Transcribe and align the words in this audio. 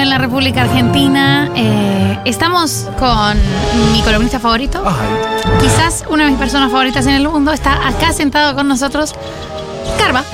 en 0.00 0.10
la 0.10 0.18
República 0.18 0.62
Argentina. 0.62 1.50
Eh, 1.56 2.18
estamos 2.24 2.88
con 2.98 3.36
mi 3.92 4.02
columnista 4.02 4.38
favorito. 4.38 4.82
Ay, 4.84 5.58
Quizás 5.60 6.04
una 6.08 6.24
de 6.24 6.30
mis 6.30 6.38
personas 6.38 6.70
favoritas 6.70 7.06
en 7.06 7.14
el 7.14 7.28
mundo. 7.28 7.52
Está 7.52 7.88
acá 7.88 8.12
sentado 8.12 8.54
con 8.54 8.68
nosotros. 8.68 9.14
Carva. 9.98 10.24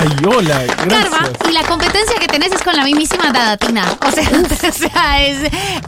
ay, 0.00 0.08
hola, 0.26 0.62
Carva. 0.76 0.88
gracias. 0.88 1.30
Y 1.48 1.52
la 1.52 1.62
competencia 1.64 2.16
que 2.18 2.26
tenés 2.26 2.52
es 2.52 2.62
con 2.62 2.76
la 2.76 2.84
mismísima 2.84 3.30
Dadatina. 3.32 3.84
O 4.06 4.10
sea, 4.10 4.24
o 4.68 4.72
sea, 4.72 5.22
es, 5.22 5.38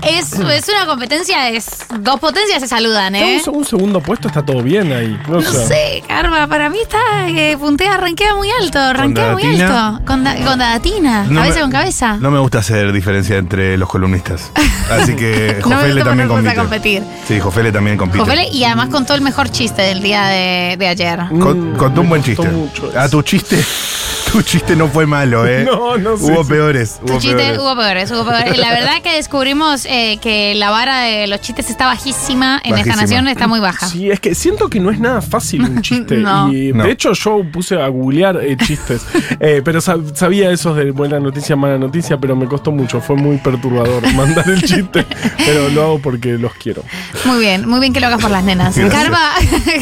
es, 0.03 0.33
es 0.33 0.69
una 0.69 0.87
competencia, 0.87 1.49
es 1.51 1.67
dos 1.99 2.21
potencias 2.21 2.61
se 2.61 2.69
saludan, 2.69 3.15
¿eh? 3.15 3.43
Un, 3.47 3.57
un 3.57 3.65
segundo 3.65 4.01
puesto 4.01 4.29
está 4.29 4.45
todo 4.45 4.63
bien 4.63 4.93
ahí. 4.93 5.19
No, 5.29 5.41
No 5.41 5.51
sé. 5.53 5.67
sé, 5.67 6.03
Carva, 6.07 6.47
para 6.47 6.69
mí 6.69 6.79
está 6.83 6.99
eh, 7.29 7.57
puntea, 7.59 7.97
ranquea 7.97 8.35
muy 8.35 8.49
alto, 8.61 8.93
ranquea 8.93 9.33
muy 9.33 9.43
alto. 9.45 10.05
Con, 10.07 10.25
da- 10.25 10.37
con 10.37 10.59
Dadatina, 10.59 11.25
No 11.25 11.41
cabeza 11.41 11.55
me- 11.57 11.61
con 11.62 11.71
cabeza. 11.73 12.17
No 12.21 12.31
me 12.31 12.39
gusta 12.39 12.59
hacer 12.59 12.93
diferencia 12.93 13.37
entre 13.39 13.77
los 13.79 13.89
columnistas. 13.89 14.51
Así 14.91 15.15
que 15.17 15.59
No 15.67 15.77
Jofele 15.77 16.03
también 16.05 16.29
a 16.29 16.33
compite. 16.35 16.55
competir. 16.55 17.03
Sí, 17.27 17.41
Jofele 17.41 17.73
también 17.73 17.97
compite. 17.97 18.19
Jofele, 18.21 18.49
y 18.49 18.65
además 18.65 18.89
contó 18.91 19.15
el 19.15 19.21
mejor 19.23 19.51
chiste 19.51 19.83
del 19.83 20.03
día 20.03 20.27
de, 20.27 20.77
de 20.79 20.89
ayer. 20.89 21.21
Con- 21.41 21.53
Mm, 21.62 21.77
contó 21.77 22.01
un 22.01 22.09
buen 22.09 22.23
chiste. 22.23 22.49
mucho 22.49 22.91
Ah, 22.97 23.03
eso. 23.03 23.11
tu 23.11 23.22
chiste. 23.23 24.22
Tu 24.33 24.41
chiste 24.43 24.75
no 24.77 24.89
fue 24.89 25.05
malo, 25.07 25.47
¿eh? 25.47 25.63
No, 25.73 25.99
no 25.99 26.17
sé, 26.17 26.33
Hubo 26.33 26.43
sí. 26.43 26.49
peores. 26.51 26.99
Tu 27.05 27.13
Hubo 27.13 27.21
chiste 27.21 27.37
peores. 27.37 27.59
hubo 27.59 27.77
peores, 27.77 28.11
hubo 28.11 28.25
peores. 28.25 28.57
La 28.57 28.71
verdad 28.73 29.03
que 29.03 29.13
descubrimos 29.13 29.85
eh, 29.85 30.19
que 30.23 30.55
la 30.55 30.71
vara 30.71 31.01
de 31.03 31.27
los 31.27 31.41
chistes 31.43 31.69
está 31.69 31.84
bajísima 31.87 32.61
en 32.65 32.79
esta 32.79 32.97
nación, 32.97 33.29
está 33.29 33.47
muy 33.47 33.61
baja. 33.61 33.87
Sí, 33.89 34.11
es 34.11 34.21
que 34.21 34.34
siento 34.34 34.69
que 34.71 34.81
no 34.81 34.91
es 34.91 34.98
nada 35.01 35.21
fácil 35.21 35.62
un 35.65 35.83
chiste. 35.83 36.17
No. 36.17 36.51
Y 36.53 36.73
No. 36.73 36.84
de 36.84 36.93
hecho 36.93 37.12
yo 37.12 37.43
puse 37.53 37.81
a 37.81 37.89
googlear 37.89 38.39
eh, 38.43 38.56
chistes. 38.56 39.03
Eh, 39.45 39.61
pero 39.65 39.81
sab- 39.81 40.15
sabía 40.15 40.51
esos 40.51 40.77
de 40.77 40.91
buena 40.93 41.19
noticia, 41.19 41.56
mala 41.56 41.77
noticia, 41.77 42.17
pero 42.17 42.37
me 42.37 42.47
costó 42.47 42.71
mucho. 42.71 43.01
Fue 43.01 43.17
muy 43.17 43.39
perturbador 43.39 44.03
mandar 44.15 44.49
el 44.49 44.62
chiste. 44.62 45.05
Pero 45.45 45.69
lo 45.71 45.83
hago 45.83 45.99
porque 45.99 46.33
los 46.39 46.55
quiero. 46.55 46.83
Muy 47.25 47.41
bien, 47.41 47.69
muy 47.69 47.81
bien 47.81 47.93
que 47.93 48.01
lo 48.01 48.06
hagas 48.06 48.21
por 48.21 48.31
las 48.31 48.45
nenas. 48.45 48.75
Carva, 48.77 49.33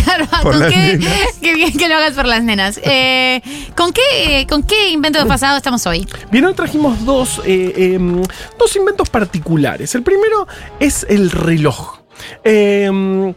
Carva, 0.07 0.41
Por 0.43 0.53
¿con 0.53 0.61
las 0.61 0.73
qué, 0.73 0.97
nenas. 0.99 1.13
qué 1.43 1.55
bien 1.55 1.73
que 1.77 1.89
lo 1.89 1.97
hagas 1.97 2.13
por 2.15 2.27
las 2.27 2.43
nenas. 2.43 2.81
Eh, 2.83 3.43
¿con, 3.77 3.93
qué, 3.93 4.40
¿Con 4.47 4.63
qué 4.63 4.91
invento 4.91 5.19
del 5.19 5.29
pasado 5.29 5.57
estamos 5.57 5.87
hoy? 5.87 6.07
Bien, 6.31 6.45
hoy 6.45 6.55
trajimos 6.55 7.05
dos, 7.05 7.41
eh, 7.45 7.95
em, 7.95 8.23
dos 8.59 8.77
inventos 8.77 9.09
particulares. 9.11 9.95
El 9.95 10.03
primero 10.03 10.47
es 10.79 11.07
el 11.09 11.31
reloj. 11.31 11.99
Em, 12.45 13.35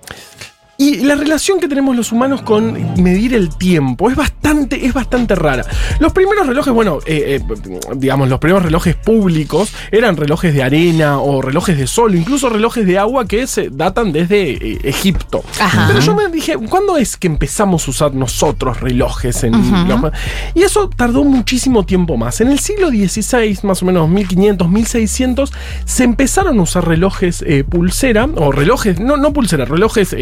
y 0.94 1.04
la 1.06 1.16
relación 1.16 1.60
que 1.60 1.68
tenemos 1.68 1.96
los 1.96 2.12
humanos 2.12 2.42
con 2.42 2.74
medir 3.02 3.34
el 3.34 3.50
tiempo 3.58 4.10
es 4.10 4.16
bastante, 4.16 4.86
es 4.86 4.94
bastante 4.94 5.36
rara. 5.36 5.66
Los 6.00 6.14
primeros 6.14 6.48
relojes, 6.48 6.74
bueno, 6.74 7.00
eh, 7.06 7.40
eh, 7.40 7.56
digamos, 7.96 8.30
los 8.30 8.40
primeros 8.40 8.64
relojes 8.64 8.96
públicos 8.96 9.74
eran 9.92 10.18
relojes 10.18 10.54
de 10.54 10.64
arena 10.64 11.20
o 11.20 11.42
relojes 11.42 11.78
de 11.78 11.88
sol, 11.88 12.16
incluso 12.16 12.50
relojes 12.50 12.86
de 12.86 12.98
agua 12.98 13.26
que 13.28 13.48
se 13.48 13.70
datan 13.70 14.12
desde 14.12 14.52
eh, 14.52 14.80
Egipto. 14.84 15.44
Ajá. 15.60 15.86
Pero 15.88 16.00
yo 16.00 16.16
me 16.16 16.28
dije, 16.30 16.56
¿cuándo 16.70 16.98
es 16.98 17.18
que 17.18 17.28
empezamos 17.28 17.88
a 17.88 17.92
usar 17.92 18.14
nosotros 18.14 18.80
relojes 18.82 19.44
en 19.44 19.54
los- 19.54 20.12
y 20.54 20.62
eso 20.64 20.90
tardó 20.96 21.24
muchísimo 21.24 21.86
tiempo 21.86 22.18
más. 22.18 22.42
En 22.42 22.50
el 22.50 22.60
siglo 22.60 22.90
XVI, 22.90 23.58
más 23.64 23.82
o 23.82 23.86
menos 23.86 24.10
1500, 24.10 24.70
1600, 24.70 25.52
se 25.86 26.04
empezaron 26.04 26.60
a 26.60 26.62
usar 26.62 26.88
relojes 26.88 27.44
pulsera, 27.70 28.26
o 28.36 28.52
relojes, 28.52 29.00
no, 29.00 29.18
no 29.18 29.34
pulsera, 29.34 29.66
relojes 29.66 30.14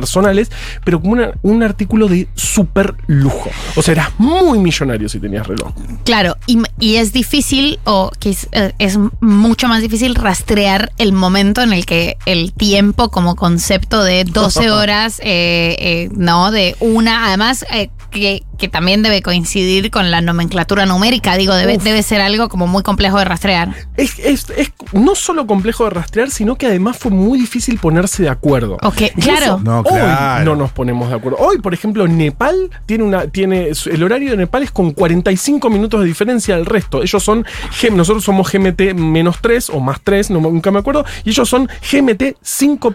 personales, 0.00 0.50
pero 0.84 1.00
como 1.00 1.12
una- 1.12 1.32
un 1.42 1.62
artículo 1.62 2.08
de 2.08 2.28
super 2.34 2.94
lujo. 3.06 3.50
O 3.76 3.82
sea, 3.82 3.92
eras 3.92 4.10
muy 4.18 4.58
millonario 4.58 5.08
si 5.08 5.18
tenías 5.20 5.46
reloj. 5.46 5.72
Claro, 6.04 6.36
y, 6.46 6.58
y 6.78 6.96
es 6.96 7.12
difícil, 7.12 7.78
o 7.84 8.10
que 8.18 8.30
es, 8.30 8.48
eh, 8.52 8.72
es 8.78 8.98
mucho 9.20 9.68
más 9.68 9.82
difícil 9.82 10.14
rastrear 10.14 10.92
el 10.98 11.12
momento 11.12 11.62
en 11.62 11.72
el 11.72 11.86
que 11.86 12.16
el 12.26 12.52
tiempo 12.52 13.10
como 13.10 13.34
concepto 13.36 14.02
de 14.02 14.24
12 14.24 14.70
horas, 14.70 15.20
eh, 15.20 15.76
eh, 15.78 16.08
no, 16.12 16.50
de 16.50 16.76
una, 16.80 17.26
además 17.26 17.64
eh, 17.72 17.90
que, 18.10 18.42
que 18.58 18.68
también 18.68 19.02
debe 19.02 19.22
coincidir 19.22 19.90
con 19.90 20.10
la 20.10 20.20
nomenclatura 20.20 20.84
numérica, 20.84 21.36
digo, 21.36 21.54
debe, 21.54 21.78
debe 21.78 22.02
ser 22.02 22.20
algo 22.20 22.48
como 22.48 22.66
muy 22.66 22.82
complejo 22.82 23.18
de 23.18 23.24
rastrear. 23.24 23.74
Es, 23.96 24.18
es- 24.18 24.50
es 24.50 24.72
no 24.92 25.14
solo 25.14 25.46
complejo 25.46 25.84
de 25.84 25.90
rastrear, 25.90 26.30
sino 26.30 26.56
que 26.56 26.66
además 26.66 26.98
fue 26.98 27.10
muy 27.10 27.38
difícil 27.38 27.78
ponerse 27.78 28.22
de 28.24 28.28
acuerdo. 28.28 28.76
Ok, 28.82 29.00
Incluso 29.02 29.20
claro. 29.30 29.60
No, 29.64 29.78
Hoy 29.80 29.84
claro. 29.92 30.44
no 30.44 30.56
nos 30.56 30.72
ponemos 30.72 31.08
de 31.08 31.16
acuerdo. 31.16 31.38
Hoy, 31.38 31.58
por 31.58 31.72
ejemplo, 31.74 32.06
Nepal 32.08 32.70
tiene 32.86 33.04
una. 33.04 33.26
tiene 33.28 33.70
El 33.86 34.02
horario 34.02 34.32
de 34.32 34.36
Nepal 34.36 34.62
es 34.64 34.70
con 34.70 34.90
45 34.92 35.70
minutos 35.70 36.00
de 36.00 36.06
diferencia 36.06 36.54
al 36.56 36.66
resto. 36.66 37.02
Ellos 37.02 37.22
son. 37.22 37.46
Nosotros 37.92 38.24
somos 38.24 38.50
GMT 38.52 38.94
menos 38.94 39.36
3 39.40 39.70
o 39.70 39.80
más 39.80 40.00
3, 40.02 40.30
no, 40.30 40.40
nunca 40.40 40.70
me 40.70 40.80
acuerdo. 40.80 41.04
Y 41.24 41.30
ellos 41.30 41.48
son 41.48 41.68
GMT 41.90 42.36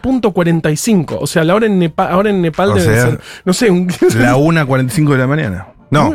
5.45. 0.07 1.18
O 1.19 1.28
sea, 1.28 1.44
la 1.44 1.56
hora 1.56 1.66
en 1.66 1.79
Nepal, 1.79 2.07
ahora 2.12 2.29
en 2.29 2.41
Nepal 2.41 2.72
O 2.72 2.75
debe 2.75 2.94
sea, 2.94 3.06
ser. 3.06 3.19
No 3.46 3.53
sé, 3.53 3.69
un. 3.69 3.88
La 4.16 4.35
1.45 4.38 5.12
de 5.12 5.18
la 5.18 5.28
mañana. 5.28 5.53
No, 5.93 6.13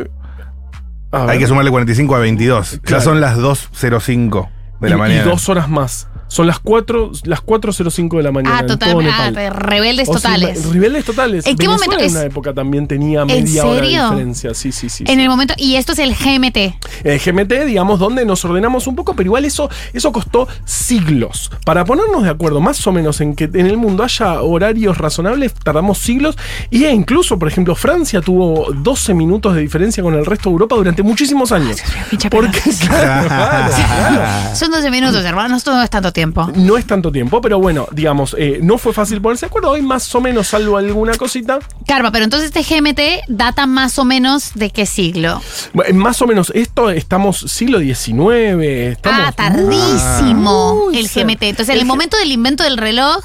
hay 1.12 1.38
que 1.38 1.46
sumarle 1.46 1.70
45 1.70 2.14
a 2.16 2.18
22. 2.18 2.80
Claro. 2.82 2.98
Ya 2.98 3.00
son 3.04 3.20
las 3.20 3.38
2.05 3.38 4.48
de 4.80 4.88
la 4.90 4.96
Y- 4.96 4.98
mañana. 4.98 5.22
Y 5.22 5.24
dos 5.24 5.48
horas 5.48 5.68
más. 5.68 6.08
Son 6.28 6.46
las 6.46 6.58
4, 6.60 7.12
las 7.24 7.40
4.05 7.42 8.16
de 8.18 8.22
la 8.22 8.32
mañana. 8.32 8.56
Ah, 8.58 8.60
en 8.60 8.66
total, 8.66 8.90
todo 8.92 9.00
ah, 9.10 9.50
rebeldes 9.50 10.08
O 10.08 10.12
sea, 10.18 10.34
totales. 10.34 10.64
rebeldes 10.70 11.04
totales. 11.04 11.46
¿En 11.46 11.56
qué 11.56 11.66
Venezuela 11.66 11.86
momento 11.86 12.04
en 12.04 12.06
es- 12.10 12.12
una 12.12 12.24
época 12.24 12.52
también 12.54 12.86
tenía 12.86 13.22
¿En 13.22 13.26
media 13.26 13.64
hora 13.66 13.80
de 13.80 13.88
diferencia. 13.88 14.54
Sí, 14.54 14.72
sí, 14.72 14.88
sí. 14.88 15.04
en 15.06 15.16
sí. 15.16 15.22
el 15.22 15.28
momento, 15.28 15.54
y 15.56 15.76
esto 15.76 15.92
es 15.92 15.98
el 16.00 16.14
GMT. 16.14 16.56
Eh, 17.04 17.20
GMT, 17.24 17.64
digamos, 17.66 17.98
donde 17.98 18.24
nos 18.24 18.44
ordenamos 18.44 18.86
un 18.86 18.94
poco, 18.96 19.14
pero 19.14 19.26
igual 19.28 19.44
eso, 19.44 19.70
eso 19.92 20.12
costó 20.12 20.46
siglos. 20.64 21.50
Para 21.64 21.84
ponernos 21.84 22.22
de 22.22 22.30
acuerdo 22.30 22.60
más 22.60 22.86
o 22.86 22.92
menos 22.92 23.20
en 23.20 23.34
que 23.34 23.44
en 23.44 23.66
el 23.66 23.76
mundo 23.76 24.04
haya 24.04 24.42
horarios 24.42 24.98
razonables, 24.98 25.54
tardamos 25.54 25.98
siglos. 25.98 26.36
Y 26.70 26.84
e 26.84 26.92
incluso, 26.92 27.38
por 27.38 27.48
ejemplo, 27.48 27.74
Francia 27.74 28.20
tuvo 28.20 28.66
12 28.74 29.14
minutos 29.14 29.54
de 29.54 29.62
diferencia 29.62 30.02
con 30.02 30.14
el 30.14 30.26
resto 30.26 30.50
de 30.50 30.52
Europa 30.54 30.76
durante 30.76 31.02
muchísimos 31.02 31.52
años. 31.52 31.78
pincha 32.10 32.28
Porque, 32.28 32.60
claro, 32.80 33.28
claro, 33.28 33.72
claro. 33.74 34.56
Son 34.56 34.70
12 34.70 34.90
minutos, 34.90 35.24
hermano, 35.24 35.56
esto 35.56 35.72
no 35.72 35.82
es 35.82 35.88
tanto 35.90 36.12
tiempo. 36.12 36.17
No 36.56 36.76
es 36.76 36.86
tanto 36.86 37.12
tiempo, 37.12 37.40
pero 37.40 37.58
bueno, 37.58 37.86
digamos, 37.92 38.34
eh, 38.38 38.58
no 38.62 38.78
fue 38.78 38.92
fácil 38.92 39.20
ponerse 39.20 39.46
de 39.46 39.50
acuerdo. 39.50 39.70
Hoy 39.70 39.82
más 39.82 40.14
o 40.14 40.20
menos, 40.20 40.48
salvo 40.48 40.76
alguna 40.76 41.14
cosita, 41.14 41.58
Carva, 41.86 42.10
pero 42.10 42.24
entonces 42.24 42.52
este 42.54 42.62
GMT 42.62 43.28
data 43.28 43.66
más 43.66 43.98
o 43.98 44.04
menos 44.04 44.52
de 44.54 44.70
qué 44.70 44.86
siglo. 44.86 45.40
bueno, 45.72 45.98
más 45.98 46.20
o 46.22 46.26
menos 46.26 46.52
esto 46.54 46.90
estamos 46.90 47.38
siglo 47.38 47.78
XIX. 47.80 48.60
Estamos 48.60 49.20
ah, 49.26 49.32
tardísimo 49.32 50.86
muy 50.86 50.98
el. 50.98 51.08
GMT. 51.08 51.42
Entonces, 51.44 51.74
en 51.74 51.80
El 51.80 51.86
momento 51.86 52.16
del 52.16 52.32
invento 52.32 52.64
del 52.64 52.76
reloj, 52.76 53.24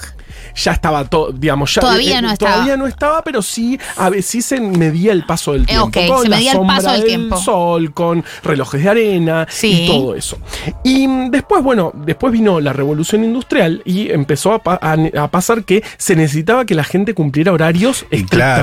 ya 0.55 0.71
estaba 0.73 1.05
todo, 1.05 1.31
digamos, 1.31 1.73
ya, 1.73 1.81
Todavía 1.81 2.21
no 2.21 2.31
estaba. 2.31 2.51
Todavía 2.53 2.77
no 2.77 2.87
estaba, 2.87 3.23
pero 3.23 3.41
sí, 3.41 3.79
a 3.97 4.09
sí 4.21 4.41
se 4.41 4.59
medía 4.59 5.11
el 5.11 5.25
paso 5.25 5.53
del 5.53 5.63
Eh, 5.63 5.65
tiempo. 5.67 5.85
ok, 5.87 5.97
con 6.07 6.21
se 6.23 6.29
la 6.29 6.35
medía 6.37 6.51
el 6.53 6.59
paso 6.67 6.91
del 6.91 7.05
tiempo. 7.05 7.37
sol, 7.37 7.93
con 7.93 8.23
relojes 8.43 8.83
de 8.83 8.89
arena 8.89 9.47
Sí. 9.49 9.83
y 9.83 9.87
todo 9.87 10.15
eso. 10.15 10.37
Y 10.83 11.07
después, 11.29 11.63
bueno, 11.63 11.91
después 11.95 12.31
vino 12.33 12.59
la 12.59 12.73
revolución 12.73 13.23
industrial 13.23 13.81
y 13.85 14.11
empezó 14.11 14.53
a, 14.53 14.59
pa- 14.63 14.79
a- 14.81 15.23
a 15.23 15.27
pasar 15.29 15.63
que 15.63 15.83
se 15.97 16.15
necesitaba 16.15 16.65
que 16.65 16.75
la 16.75 16.83
gente 16.83 17.13
cumpliera 17.13 17.51
horarios 17.51 18.05
Y 18.11 18.23
claro. 18.25 18.61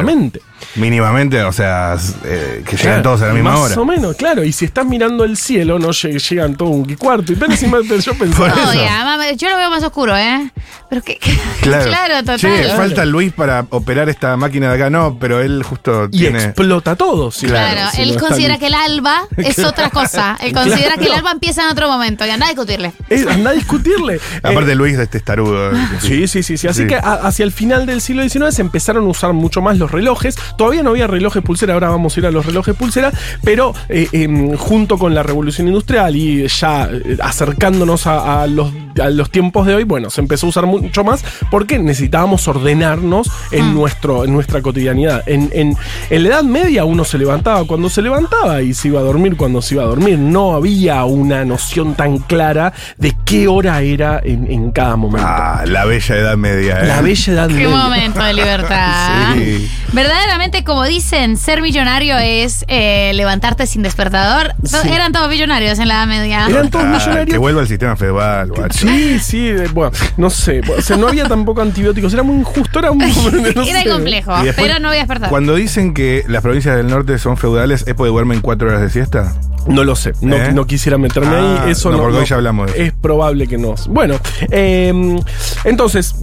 Mínimamente, 0.76 1.43
o 1.43 1.53
sea, 1.53 1.97
eh, 2.25 2.62
que 2.65 2.76
llegan 2.76 2.94
Claro, 2.94 3.03
todos 3.03 3.22
a 3.22 3.26
la 3.28 3.32
misma 3.34 3.50
más 3.53 3.60
hora. 3.72 3.81
o 3.81 3.84
menos, 3.84 4.16
claro. 4.16 4.44
Y 4.44 4.53
si 4.53 4.65
estás 4.65 4.87
mirando 4.87 5.25
el 5.25 5.37
cielo, 5.37 5.78
no 5.78 5.88
lleg- 5.88 6.19
llegan 6.28 6.56
todo 6.56 6.69
un 6.71 6.84
cuarto. 6.97 7.32
Y 7.32 7.38
encima 7.44 7.78
yo 8.03 8.15
pensaba. 8.15 8.53
además, 8.53 9.37
yo 9.37 9.49
lo 9.50 9.56
veo 9.56 9.70
más 9.70 9.82
oscuro, 9.82 10.17
¿eh? 10.17 10.50
Pero 10.88 11.02
que. 11.02 11.19
Claro, 11.61 12.19
total. 12.20 12.38
Che, 12.40 12.62
Claro. 12.62 12.76
falta 12.76 13.05
Luis 13.05 13.32
para 13.32 13.64
operar 13.70 14.08
esta 14.08 14.37
máquina 14.37 14.69
de 14.70 14.75
acá. 14.76 14.90
No, 14.90 15.17
pero 15.20 15.40
él 15.40 15.62
justo 15.62 16.06
Y 16.11 16.19
tiene. 16.19 16.44
explota 16.44 16.96
todo. 16.96 17.31
sí, 17.31 17.46
Claro, 17.46 17.90
si 17.93 17.99
no 17.99 18.12
él 18.14 18.19
considera 18.20 18.58
que 18.58 18.67
el 18.67 18.75
alba 18.75 19.23
es 19.37 19.58
otra 19.61 19.90
cosa. 19.90 20.37
Él 20.43 20.52
considera 20.52 20.96
que 20.96 21.06
el 21.06 21.12
alba 21.12 21.31
empieza 21.32 21.62
en 21.64 21.69
otro 21.69 21.88
momento 21.88 22.26
y 22.26 22.31
anda 22.31 22.46
a 22.46 22.49
discutirle. 22.49 22.93
Eh, 23.08 23.25
anda 23.31 23.50
a 23.50 23.52
discutirle. 23.52 24.20
Aparte, 24.43 24.73
Eh, 24.73 24.75
Luis 24.75 24.96
de 24.96 25.05
este 25.05 25.19
estarudo. 25.19 25.70
Sí, 26.00 26.26
sí, 26.29 26.43
sí, 26.43 26.56
sí. 26.56 26.67
Así 26.69 26.82
Sí. 26.82 26.87
que 26.88 26.96
a- 26.96 27.20
hacia 27.26 27.44
el 27.44 27.52
final 27.52 27.87
del 27.87 28.00
siglo 28.00 28.23
XIX 28.29 28.55
se 28.55 28.62
empezaron 28.62 29.05
a 29.05 29.08
usar 29.08 29.32
mucho 29.32 29.61
más 29.61 29.79
los 29.79 29.90
relojes, 29.90 30.37
Todavía 30.56 30.82
no 30.82 30.91
había 30.91 31.06
relojes 31.06 31.43
pulsera, 31.43 31.75
ahora 31.75 31.88
vamos 31.88 32.17
a 32.17 32.20
ir 32.20 32.26
a 32.26 32.31
los 32.31 32.47
relojes 32.47 32.75
pulsera, 32.75 33.12
pero 33.43 33.75
eh, 33.88 34.08
em, 34.12 34.56
junto 34.56 34.99
con 34.99 35.14
la 35.14 35.23
revolución 35.23 35.69
industrial 35.69 36.17
y 36.17 36.47
ya 36.49 36.88
eh, 36.91 37.19
acercándonos 37.20 38.06
a, 38.06 38.43
a 38.43 38.47
los, 38.47 38.73
a 39.02 39.10
los 39.10 39.31
tiempos 39.31 39.66
de 39.66 39.75
hoy, 39.75 39.84
bueno, 39.84 40.10
se 40.10 40.20
empezó 40.20 40.46
a 40.46 40.48
usar 40.50 40.66
mucho 40.66 41.04
más 41.04 41.25
porque 41.50 41.78
necesitábamos 41.78 42.46
ordenarnos 42.48 43.31
en, 43.52 43.75
nuestro, 43.75 44.25
en 44.25 44.32
nuestra 44.32 44.62
cotidianidad. 44.62 45.22
En, 45.26 45.50
en- 45.52 45.76
en 46.10 46.22
la 46.22 46.28
Edad 46.28 46.42
Media 46.44 46.84
uno 46.84 47.04
se 47.04 47.19
levantaba 47.19 47.64
cuando 47.64 47.88
se 47.88 48.02
levantaba 48.02 48.62
y 48.62 48.75
se 48.75 48.88
iba 48.88 49.00
a 49.00 49.02
dormir 49.02 49.37
cuando 49.37 49.62
se 49.62 49.75
iba 49.75 49.84
a 49.84 49.87
dormir. 49.87 50.19
No 50.19 50.54
había 50.54 51.04
una 51.04 51.44
noción 51.44 51.94
tan 51.94 52.19
clara 52.19 52.72
de 52.98 53.14
qué 53.25 53.48
hora 53.48 53.81
era 53.82 54.20
en, 54.25 54.50
en 54.50 54.70
cada 54.72 54.96
momento. 54.96 55.26
Ah, 55.28 55.62
la 55.66 55.84
bella 55.84 56.16
edad 56.16 56.36
media. 56.36 56.81
¿eh? 56.81 56.86
La 56.86 57.00
bella 57.00 57.32
Edad 57.32 57.48
Qué 57.48 57.54
Media. 57.54 57.69
momento 57.76 58.22
de 58.22 58.32
libertad. 58.34 59.34
Sí. 59.40 59.70
Verdaderamente, 59.93 60.64
como 60.64 60.84
dicen, 60.84 61.36
ser 61.36 61.62
millonario 61.62 62.16
es 62.19 62.64
eh, 62.69 63.12
levantarte 63.14 63.66
sin 63.66 63.82
despertador. 63.82 64.54
Sí. 64.64 64.76
Eran 64.88 65.12
todos 65.12 65.28
millonarios 65.28 65.78
en 65.78 65.88
la 65.88 65.94
Edad 65.94 66.06
Media. 66.06 66.46
Eran 66.48 66.70
todos 66.70 66.84
Ah, 66.84 66.88
millonarios. 66.98 67.26
que 67.32 67.38
vuelva 67.38 67.60
al 67.60 67.69
sistema 67.69 67.96
feudal, 67.96 68.48
guacho. 68.50 68.80
Sí, 68.81 69.19
sí, 69.21 69.53
bueno, 69.73 69.93
no 70.17 70.31
sé. 70.31 70.61
O 70.77 70.81
sea, 70.81 70.97
no 70.97 71.09
había 71.09 71.25
tampoco 71.25 71.61
antibióticos, 71.61 72.12
era 72.15 72.23
muy 72.23 72.37
injusto, 72.37 72.79
era 72.79 72.93
muy. 72.93 73.12
no 73.55 73.62
Era 73.62 73.82
sé. 73.82 73.88
complejo, 73.88 74.32
después, 74.43 74.55
pero 74.56 74.79
no 74.81 74.88
voy 74.88 74.97
a 74.97 75.00
despertar. 75.00 75.29
Cuando 75.29 75.55
dicen 75.55 75.94
que 75.94 76.25
las 76.29 76.43
provincias 76.43 76.77
del 76.77 76.88
norte 76.88 77.19
son 77.19 77.37
feudales, 77.37 77.85
¿es 77.87 77.94
porque 77.94 78.11
duermen 78.11 78.41
cuatro 78.41 78.69
horas 78.69 78.81
de 78.81 78.91
siesta? 78.91 79.35
No 79.66 79.84
lo 79.84 79.94
sé, 79.94 80.12
no, 80.22 80.36
¿Eh? 80.36 80.52
no 80.52 80.66
quisiera 80.66 80.96
meterme 80.98 81.28
Ah, 81.36 81.62
ahí, 81.64 81.70
eso 81.72 81.90
no, 81.90 81.96
no. 81.98 82.02
porque 82.04 82.14
no- 82.14 82.20
hoy 82.22 82.26
ya 82.26 82.36
hablamos 82.36 82.66
de 82.66 82.72
eso. 82.72 82.82
Es 82.82 82.92
probable 82.92 83.46
que 83.46 83.58
no. 83.58 83.74
Bueno, 83.88 84.16
eh, 84.50 85.18
entonces, 85.64 86.14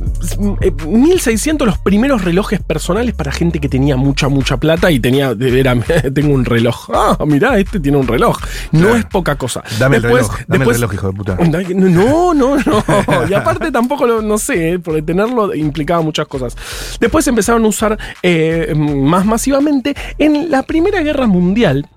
eh, 0.61 0.71
1600 0.87 1.67
los 1.67 1.77
primeros 1.77 2.23
relojes 2.23 2.59
personales 2.61 3.13
para 3.13 3.31
gente 3.31 3.59
que 3.59 3.69
tenía 3.69 3.95
mucha, 3.95 4.27
mucha 4.27 4.57
plata 4.57 4.91
y 4.91 4.99
tenía, 4.99 5.35
era, 5.39 5.75
tengo 6.13 6.33
un 6.33 6.45
reloj. 6.45 6.89
Ah, 6.93 7.17
mirá, 7.25 7.57
este 7.59 7.79
tiene 7.79 7.97
un 7.97 8.07
reloj. 8.07 8.37
No 8.71 8.95
es 8.95 9.05
poca 9.05 9.35
cosa. 9.35 9.63
Dame 9.79 9.97
el 9.97 10.01
Después- 10.03 10.23
reloj, 10.27 10.39
dame 10.47 10.57
después- 10.65 10.75
el 10.77 10.81
reloj, 10.81 10.93
hijo 10.93 11.07
de 11.07 11.13
puta. 11.13 11.37
No, 11.77 12.33
no, 12.33 12.57
no. 12.57 12.83
Y 13.29 13.33
aparte 13.33 13.71
tampoco 13.71 14.05
lo, 14.05 14.21
no 14.21 14.37
sé, 14.37 14.73
eh, 14.73 14.79
porque 14.79 15.01
tenerlo 15.01 15.53
implicaba 15.55 16.01
muchas 16.01 16.27
cosas. 16.27 16.55
Después 16.99 17.27
empezaron 17.27 17.63
a 17.65 17.67
usar 17.67 17.97
eh, 18.23 18.73
más 18.75 19.25
masivamente 19.25 19.95
en 20.17 20.49
la 20.51 20.63
Primera 20.63 21.01
Guerra 21.01 21.27
Mundial. 21.27 21.87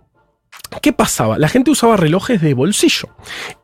¿Qué 0.83 0.93
pasaba? 0.93 1.37
La 1.37 1.49
gente 1.49 1.71
usaba 1.73 1.97
relojes 1.97 2.41
de 2.41 2.55
bolsillo. 2.55 3.09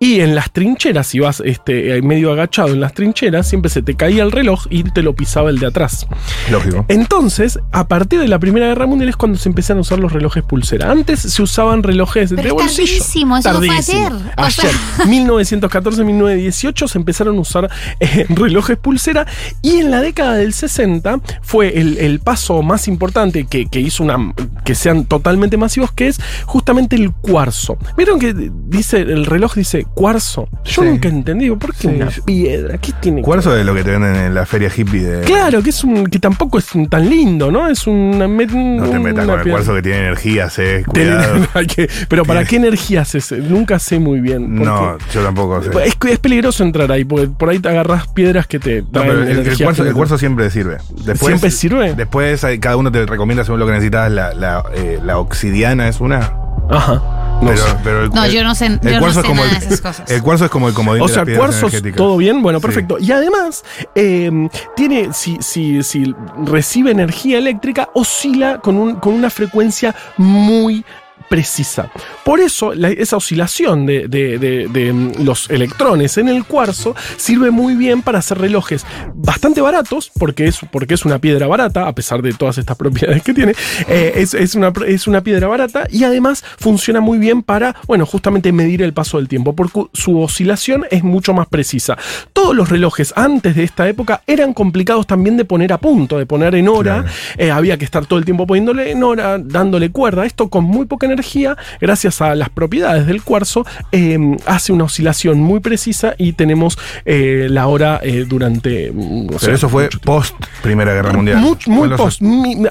Y 0.00 0.20
en 0.20 0.34
las 0.34 0.50
trincheras, 0.52 1.06
si 1.06 1.20
vas 1.20 1.40
este, 1.44 2.02
medio 2.02 2.32
agachado 2.32 2.68
en 2.74 2.80
las 2.80 2.94
trincheras, 2.94 3.48
siempre 3.48 3.70
se 3.70 3.80
te 3.80 3.94
caía 3.94 4.24
el 4.24 4.32
reloj 4.32 4.66
y 4.70 4.82
te 4.82 5.02
lo 5.02 5.14
pisaba 5.14 5.50
el 5.50 5.58
de 5.60 5.66
atrás. 5.66 6.06
Lógico. 6.50 6.84
Entonces, 6.88 7.60
a 7.72 7.86
partir 7.86 8.18
de 8.18 8.26
la 8.28 8.40
Primera 8.40 8.66
Guerra 8.66 8.86
Mundial 8.86 9.08
es 9.08 9.16
cuando 9.16 9.38
se 9.38 9.48
empezaron 9.48 9.78
a 9.78 9.80
usar 9.82 10.00
los 10.00 10.12
relojes 10.12 10.42
pulsera. 10.42 10.90
Antes 10.90 11.20
se 11.20 11.42
usaban 11.42 11.84
relojes 11.84 12.30
Pero 12.30 12.42
de 12.42 12.48
es 12.48 12.54
bolsillo. 12.54 12.98
tardísimo, 12.98 13.36
eso 13.38 13.54
fue 13.54 13.70
ayer. 13.70 14.12
O 14.12 14.42
Ayer, 14.42 14.70
sea- 14.70 15.04
1914-1918 15.06 16.88
se 16.88 16.98
empezaron 16.98 17.36
a 17.36 17.40
usar 17.40 17.70
eh, 18.00 18.26
relojes 18.30 18.76
pulsera 18.78 19.26
y 19.62 19.76
en 19.78 19.90
la 19.90 20.00
década 20.00 20.34
del 20.34 20.52
60 20.52 21.20
fue 21.42 21.78
el, 21.78 21.98
el 21.98 22.20
paso 22.20 22.62
más 22.62 22.88
importante 22.88 23.46
que, 23.46 23.66
que 23.66 23.80
hizo 23.80 24.02
una 24.02 24.32
que 24.64 24.74
sean 24.74 25.04
totalmente 25.04 25.56
masivos, 25.56 25.92
que 25.92 26.08
es 26.08 26.20
justamente 26.46 26.85
el 26.94 27.10
cuarzo. 27.12 27.76
¿Vieron 27.96 28.18
que 28.20 28.32
dice 28.68 28.98
el 29.00 29.26
reloj 29.26 29.54
dice 29.56 29.84
cuarzo? 29.94 30.48
Yo 30.64 30.82
Sí. 30.82 30.88
nunca 30.88 31.08
entendí, 31.08 31.50
¿por 31.50 31.72
qué 31.74 31.80
Sí. 31.80 31.86
una 31.88 32.08
piedra? 32.24 32.78
¿Qué 32.78 32.92
tiene 33.00 33.22
que 33.22 33.24
Cuarzo 33.24 33.56
es 33.56 33.66
lo 33.66 33.74
que 33.74 33.82
te 33.82 33.90
venden 33.90 34.14
en 34.14 34.34
la 34.34 34.46
feria 34.46 34.70
hippie 34.74 35.02
de. 35.02 35.24
Claro, 35.24 35.62
que 35.62 35.70
es 35.70 35.82
un 35.82 36.06
que 36.06 36.18
tampoco 36.18 36.58
es 36.58 36.66
tan 36.88 37.08
lindo, 37.10 37.50
¿no? 37.50 37.68
Es 37.68 37.86
una 37.86 38.28
No 38.28 38.88
te 38.90 38.98
metas 38.98 39.26
con 39.26 39.40
el 39.40 39.50
cuarzo 39.50 39.74
que 39.74 39.82
tiene 39.82 39.98
energías, 39.98 40.58
eh. 40.58 40.84
Cuidado. 40.86 41.40
que- 41.74 41.88
pero 42.08 42.24
¿para 42.24 42.44
qué 42.44 42.56
energías 42.56 43.14
es? 43.14 43.32
Nunca 43.32 43.78
sé 43.78 43.98
muy 43.98 44.20
bien. 44.20 44.54
No, 44.54 44.96
yo 45.12 45.22
tampoco 45.22 45.62
sé. 45.62 45.70
Es, 45.84 45.96
que 45.96 46.12
es 46.12 46.18
peligroso 46.18 46.62
entrar 46.62 46.90
ahí, 46.92 47.04
porque 47.04 47.28
por 47.28 47.48
ahí 47.48 47.58
te 47.58 47.68
agarras 47.68 48.06
piedras 48.08 48.46
que 48.46 48.58
te 48.58 48.82
No, 48.82 48.88
traen 48.90 49.08
pero 49.08 49.22
el, 49.22 49.58
cuarzo, 49.58 49.82
que 49.82 49.88
el 49.88 49.94
cuarzo 49.94 50.18
siempre 50.18 50.50
sirve. 50.50 50.76
Después, 51.04 51.26
¿Siempre 51.32 51.50
sirve? 51.50 51.94
Después 51.94 52.44
cada 52.60 52.76
uno 52.76 52.92
te 52.92 53.04
recomienda 53.06 53.44
según 53.44 53.60
lo 53.60 53.66
que 53.66 53.72
necesitas. 53.72 54.10
La, 54.10 54.34
la, 54.34 54.62
eh, 54.74 54.98
la 55.04 55.18
obsidiana 55.18 55.88
es 55.88 56.00
una. 56.00 56.32
Ajá. 56.70 56.94
No 57.42 57.50
pero, 57.50 57.56
sé. 57.66 57.76
pero 57.84 58.04
el, 58.04 58.10
No, 58.10 58.24
el- 58.24 58.32
yo 58.32 58.42
no 58.44 58.54
sé- 58.54 58.66
el 58.66 58.80
yo 58.80 58.90
no 58.92 58.98
cuarzo 59.00 59.14
sé 59.14 59.20
es 59.20 59.26
como 59.26 59.44
nada 59.44 59.54
el, 59.56 59.60
de 59.60 59.66
esas 59.66 59.80
cosas. 59.82 60.10
el 60.10 60.22
cuarzo 60.22 60.44
es 60.46 60.50
como 60.50 60.68
el 60.68 60.74
comodín 60.74 61.02
O 61.02 61.06
de 61.06 61.12
sea, 61.12 61.18
las 61.22 61.26
piedras 61.26 61.60
cuarzos, 61.60 61.82
todo 61.94 62.16
bien, 62.16 62.42
bueno, 62.42 62.58
Sí. 62.60 62.62
perfecto. 62.62 62.96
Y 62.98 63.12
además, 63.12 63.62
eh, 63.94 64.48
tiene, 64.74 65.12
si, 65.12 65.36
si, 65.40 65.82
si 65.82 66.14
recibe 66.46 66.92
energía 66.92 67.36
eléctrica, 67.38 67.90
oscila 67.92 68.58
con, 68.60 68.76
un, 68.78 68.96
con 68.96 69.12
una 69.12 69.28
frecuencia 69.28 69.94
muy 70.16 70.84
precisa. 71.28 71.90
Por 72.24 72.40
eso, 72.40 72.72
la- 72.74 72.90
esa 72.90 73.16
oscilación 73.16 73.84
de, 73.86 74.06
de- 74.08 74.38
de- 74.38 74.68
de, 74.68 74.92
mm, 74.92 75.12
los 75.24 75.50
electrones 75.50 76.16
en 76.18 76.28
el 76.28 76.44
cuarzo 76.44 76.94
sirve 77.16 77.50
muy 77.50 77.74
bien 77.74 78.02
para 78.02 78.18
hacer 78.20 78.38
relojes 78.38 78.84
bastante 79.14 79.60
baratos, 79.60 80.10
porque 80.18 80.46
es, 80.46 80.58
porque 80.70 80.94
es 80.94 81.04
una 81.04 81.18
piedra 81.18 81.46
barata, 81.46 81.88
a 81.88 81.94
pesar 81.94 82.22
de 82.22 82.32
todas 82.32 82.58
estas 82.58 82.76
propiedades 82.76 83.22
que 83.22 83.34
tiene. 83.34 83.54
eh, 83.88 84.12
es, 84.16 84.34
es 84.34 84.54
una, 84.54 84.72
es 84.86 85.06
una 85.06 85.20
piedra 85.22 85.48
barata 85.48 85.86
y 85.90 86.04
además 86.04 86.44
funciona 86.58 87.00
muy 87.00 87.18
bien 87.18 87.42
para, 87.42 87.74
bueno, 87.86 88.06
justamente 88.06 88.52
medir 88.52 88.82
el 88.82 88.92
paso 88.92 89.16
del 89.18 89.28
tiempo, 89.28 89.54
porque 89.54 89.86
su 89.94 90.20
oscilación 90.20 90.84
es 90.90 91.02
mucho 91.02 91.34
más 91.34 91.46
precisa. 91.48 91.96
Todos 92.32 92.54
los 92.54 92.68
relojes 92.68 93.12
antes 93.16 93.56
de 93.56 93.64
esta 93.64 93.88
época 93.88 94.22
eran 94.26 94.52
complicados 94.54 95.06
también 95.06 95.36
de 95.36 95.44
poner 95.44 95.72
a 95.72 95.78
punto, 95.78 96.18
de 96.18 96.26
poner 96.26 96.54
en 96.54 96.68
hora. 96.68 97.02
Claro. 97.02 97.08
Eh, 97.38 97.50
había 97.50 97.76
que 97.78 97.84
estar 97.84 98.06
todo 98.06 98.18
el 98.18 98.24
tiempo 98.24 98.46
poniéndole 98.46 98.90
en 98.92 99.02
hora, 99.02 99.38
dándole 99.38 99.90
cuerda. 99.90 100.24
Esto 100.24 100.48
con 100.48 100.64
muy 100.64 100.86
poca 100.86 101.05
energía, 101.06 101.56
gracias 101.80 102.20
a 102.20 102.34
las 102.34 102.50
propiedades 102.50 103.06
del 103.06 103.22
cuarzo, 103.22 103.64
eh, 103.92 104.18
hace 104.46 104.72
una 104.72 104.84
oscilación 104.84 105.38
muy 105.40 105.60
precisa 105.60 106.14
y 106.18 106.32
tenemos 106.34 106.78
eh, 107.04 107.46
la 107.50 107.66
hora 107.66 108.00
eh, 108.02 108.24
durante. 108.28 108.90
mm, 108.92 109.24
o 109.24 109.26
Pero 109.28 109.38
sea, 109.38 109.54
eso 109.54 109.68
fue 109.68 109.88
post 110.04 110.34
Primera 110.62 110.92
Guerra 110.92 111.12
Mundial. 111.12 111.38
Muy, 111.66 111.88
los- 111.88 112.00
post, 112.00 112.20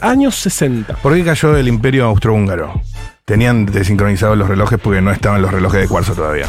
años 0.02 0.36
60. 0.36 0.96
¿Por 0.96 1.14
qué 1.16 1.24
cayó 1.24 1.56
el 1.58 1.68
imperio 1.68 2.06
austrohúngaro? 2.06 2.82
Tenían 3.26 3.66
desincronizados 3.66 4.38
los 4.38 4.48
relojes 4.48 4.80
porque 4.80 5.02
no 5.02 5.12
estaban 5.12 5.42
los 5.42 5.52
relojes 5.52 5.82
de 5.82 5.88
cuarzo 5.88 6.14
todavía. 6.14 6.48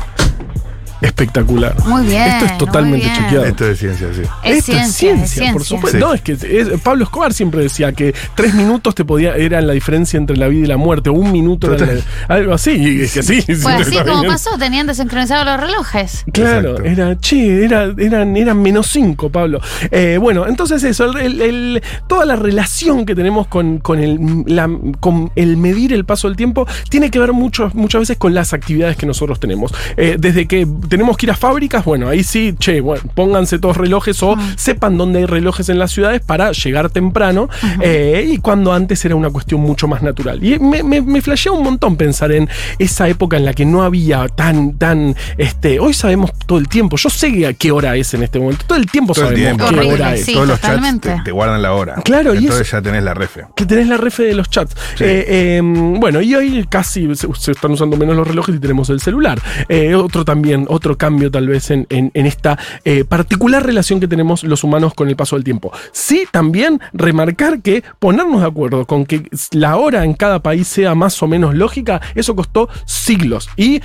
Espectacular. 1.01 1.75
Muy 1.87 2.07
bien, 2.07 2.23
Esto 2.23 2.45
es 2.47 2.59
totalmente 2.59 3.07
chequeado. 3.07 3.45
Esto 3.45 3.67
es 3.69 3.79
ciencia, 3.79 4.09
sí. 4.15 4.23
Es 4.45 4.59
Esto 4.59 4.73
ciencia, 4.73 4.83
es 4.83 4.95
ciencia, 4.95 5.25
es 5.25 5.31
ciencia. 5.31 5.53
por 5.53 5.65
supuesto. 5.65 5.99
Sí. 5.99 6.05
No, 6.05 6.15
es 6.15 6.21
que 6.23 6.33
es- 6.33 6.81
Pablo 6.83 7.05
Escobar 7.05 7.33
siempre 7.33 7.61
decía 7.63 7.93
que 7.93 8.15
tres 8.35 8.55
minutos 8.55 8.95
te 8.95 9.05
podía, 9.05 9.37
era 9.37 9.61
la 9.61 9.73
diferencia 9.73 10.17
entre 10.19 10.37
la 10.37 10.49
vida 10.49 10.65
y 10.65 10.67
la 10.69 10.77
muerte, 10.77 11.11
o 11.11 11.13
un 11.13 11.31
minuto 11.33 11.73
era 11.75 11.87
la- 11.87 12.01
algo 12.35 12.55
así, 12.55 12.71
y 12.73 13.03
es 13.03 13.13
que 13.15 13.23
sí. 13.23 13.43
Pues 13.47 13.67
así 13.67 13.91
está 13.97 14.05
como 14.05 14.21
bien. 14.23 14.33
pasó, 14.33 14.57
tenían 14.59 14.87
desincronizados 14.87 15.47
los 15.47 15.61
relojes. 15.61 16.25
Claro, 16.33 16.71
Exacto. 16.79 16.85
era, 16.91 17.19
che, 17.19 17.65
era, 17.65 17.93
eran, 17.99 18.37
eran 18.37 18.63
menos 18.63 18.87
cinco, 18.89 19.31
Pablo. 19.31 19.61
Eh, 19.91 20.19
bueno, 20.21 20.47
entonces 20.47 20.83
eso, 20.85 21.11
el- 21.19 21.41
el- 21.41 21.83
toda 22.09 22.25
la 22.25 22.37
relación 22.37 23.05
que 23.07 23.15
tenemos 23.15 23.47
con, 23.49 23.79
con, 23.79 23.99
el, 23.99 24.19
la- 24.47 24.71
con 25.01 25.31
el 25.37 25.57
medir 25.57 25.93
el 25.93 26.05
paso 26.05 26.29
del 26.29 26.37
tiempo 26.37 26.67
tiene 26.89 27.11
que 27.11 27.19
ver 27.19 27.33
mucho, 27.33 27.71
muchas 27.75 28.01
veces 28.01 28.17
con 28.17 28.35
las 28.35 28.53
actividades 28.53 28.97
que 28.97 29.07
nosotros 29.07 29.39
tenemos. 29.41 29.73
Eh, 29.97 30.17
desde 30.19 30.47
que 30.47 30.67
tenemos 30.87 31.17
que 31.17 31.27
ir 31.27 31.31
a 31.31 31.37
fábricas, 31.37 31.85
bueno, 31.85 32.09
ahí 32.09 32.23
sí, 32.23 32.55
che, 32.59 32.81
bueno, 32.81 33.03
pónganse 33.15 33.59
todos 33.59 33.77
relojes 33.77 34.23
o 34.23 34.37
sepan 34.57 34.97
dónde 34.99 35.21
hay 35.21 35.27
relojes 35.27 35.69
en 35.69 35.79
las 35.79 35.91
ciudades 35.93 36.21
para 36.21 36.53
llegar 36.53 36.91
temprano. 36.91 37.49
eh, 37.81 38.27
y 38.31 38.39
cuando 38.39 38.73
antes 38.73 39.05
era 39.05 39.15
una 39.15 39.31
cuestión 39.31 39.61
mucho 39.61 39.89
más 39.89 40.03
natural. 40.03 40.43
Y 40.45 40.59
me, 40.59 40.83
me, 40.83 41.01
me 41.03 41.21
flashea 41.23 41.53
un 41.53 41.63
montón 41.63 41.97
pensar 41.97 42.33
en 42.33 42.49
esa 42.79 43.09
época 43.09 43.37
en 43.37 43.45
la 43.45 43.55
que 43.55 43.65
no 43.65 43.83
había 43.83 44.27
tan, 44.29 44.77
tan, 44.79 45.15
este, 45.39 45.79
hoy 45.81 45.95
sabemos 45.95 46.31
todo 46.47 46.59
el 46.59 46.69
tiempo. 46.69 46.97
Yo 46.97 47.11
sé 47.11 47.47
a 47.47 47.53
qué 47.53 47.73
hora 47.73 47.97
es 47.97 48.15
en 48.15 48.23
este 48.23 48.39
momento. 48.39 48.65
Todo 48.67 48.79
el 48.79 48.91
tiempo 48.91 49.13
Todo 49.15 49.29
el 49.31 49.37
sabemos 49.37 49.57
tiempo. 49.59 49.65
qué 49.69 49.75
Horrible, 49.87 49.95
hora 50.05 50.15
es. 50.15 50.25
sí. 50.25 50.33
Todos 50.35 50.49
los 50.49 50.61
chats 50.61 51.01
te, 51.01 51.21
te 51.25 51.33
guardan 51.33 51.63
la 51.63 51.73
hora. 51.75 51.95
Claro, 52.05 52.35
y 52.35 52.39
Entonces 52.39 52.67
eso- 52.69 52.77
ya 52.79 52.83
tenés 52.83 53.03
la 53.03 53.15
refe. 53.15 53.45
Que 53.55 53.65
tenés 53.67 53.89
la 53.89 53.97
refe 53.97 54.23
de 54.25 54.35
los 54.35 54.49
chats. 54.51 54.75
Sí. 54.97 55.05
Eh, 55.05 55.25
eh, 55.29 55.61
bueno, 55.63 56.21
y 56.21 56.35
hoy 56.35 56.67
casi 56.69 57.15
se, 57.15 57.29
se 57.39 57.53
están 57.53 57.73
usando 57.73 57.97
menos 57.97 58.17
los 58.17 58.27
relojes 58.27 58.55
y 58.55 58.59
tenemos 58.59 58.91
el 58.91 59.01
celular. 59.01 59.41
Eh, 59.69 59.95
otro 59.95 60.25
también, 60.25 60.67
otro 60.77 60.97
cambio 60.97 61.31
tal 61.31 61.49
vez 61.49 61.71
en, 61.71 61.87
en- 61.91 62.11
esta 62.27 62.59
eh, 62.85 63.05
particular 63.05 63.65
relación 63.65 64.01
que 64.01 64.09
tenemos 64.09 64.43
los 64.45 64.65
humanos 64.65 64.95
con 64.95 65.09
el 65.09 65.17
paso 65.17 65.37
del 65.37 65.45
tiempo. 65.45 65.73
Sí, 65.93 66.27
también 66.31 66.81
remarcar 66.93 67.63
que 67.63 67.83
ponernos 67.99 68.41
de 68.41 68.47
acuerdo 68.47 68.87
con 68.87 69.07
que 69.07 69.29
la 69.53 69.77
hora 69.77 70.05
en 70.05 70.15
cada 70.15 70.41
país 70.41 70.67
sea 70.69 70.95
más 70.95 71.23
o 71.23 71.27
menos 71.29 71.55
lógica, 71.55 72.01
eso 72.15 72.35
costó 72.35 72.69
siglos. 72.85 73.49
Y 73.57 73.81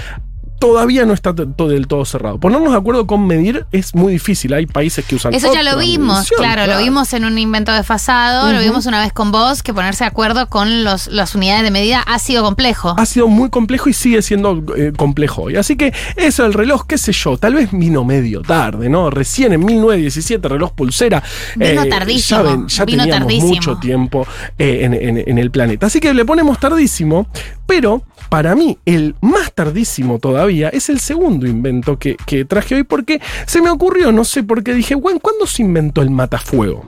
todavía 0.62 1.06
no 1.06 1.14
está 1.14 1.34
del 1.34 1.88
todo 1.88 2.06
cerrado. 2.06 2.40
Ponernos 2.40 2.72
de 2.72 2.78
acuerdo 2.78 3.08
con 3.08 3.26
medir 3.26 3.66
es 3.72 3.96
muy 3.96 4.14
difícil. 4.14 4.54
Hay 4.54 4.68
países 4.68 5.04
que 5.04 5.16
usan. 5.16 5.34
Eso 5.34 5.52
ya 5.54 5.64
lo 5.64 5.78
vimos, 5.78 6.30
claro, 6.38 6.72
lo 6.72 6.78
vimos 6.80 7.12
en 7.14 7.26
un 7.26 7.38
invento 7.40 7.74
desfasado, 7.74 8.54
lo 8.54 8.60
vimos 8.62 8.86
una 8.86 9.02
vez 9.02 9.12
con 9.12 9.32
vos, 9.32 9.64
que 9.64 9.74
ponerse 9.74 10.04
de 10.04 10.10
acuerdo 10.10 10.48
con 10.48 10.84
los, 10.84 11.08
las 11.08 11.34
unidades 11.36 11.64
de 11.64 11.72
medida 11.72 12.02
ha 12.02 12.20
sido 12.20 12.44
complejo. 12.44 12.94
ha 12.98 13.06
sido 13.08 13.28
muy 13.28 13.50
complejo 13.50 13.90
y 13.90 13.94
sigue 13.94 14.22
siendo 14.22 14.64
eh, 14.78 14.94
complejo 14.96 15.42
hoy. 15.44 15.56
Así 15.58 15.76
que 15.76 15.94
eso, 16.16 16.46
el 16.46 16.54
reloj, 16.54 16.84
qué 16.88 17.00
sé 17.00 17.12
yo, 17.12 17.38
tal 17.38 17.56
vez 17.56 17.70
vino 17.72 18.04
medio 18.06 18.42
tarde, 18.44 18.88
¿no? 18.88 19.10
Recién 19.10 19.54
en 19.54 19.66
1917, 19.66 20.48
reloj 20.48 20.74
pulsera. 20.74 21.24
Vino 21.56 21.86
tardísimo, 21.88 22.68
Ya, 22.68 22.86
vino 22.86 23.04
teníamos 23.04 23.10
tardísimo. 23.10 23.48
mucho 23.48 23.78
tiempo 23.78 24.28
eh, 24.60 24.82
en, 24.84 24.94
en- 24.94 25.24
en 25.28 25.38
el 25.40 25.50
planeta. 25.50 25.88
Así 25.88 26.00
que 26.00 26.14
le 26.14 26.24
ponemos 26.24 26.60
tardísimo, 26.60 27.28
pero 27.66 28.04
para 28.30 28.56
mí 28.56 28.78
el 28.86 29.16
más 29.22 29.52
tardísimo 29.54 30.20
todavía 30.20 30.51
es 30.70 30.90
el 30.90 31.00
segundo 31.00 31.48
invento 31.48 31.98
que, 31.98 32.16
que 32.26 32.46
traje 32.46 32.76
hoy 32.76 32.84
porque 32.84 33.20
se 33.48 33.62
me 33.62 33.70
ocurrió, 33.70 34.12
no 34.12 34.24
sé 34.24 34.44
por 34.44 34.64
qué 34.64 34.74
dije, 34.74 34.96
bueno, 34.96 35.20
¿cuándo 35.20 35.46
se 35.48 35.62
inventó 35.64 36.02
el 36.02 36.10
matafuego? 36.10 36.86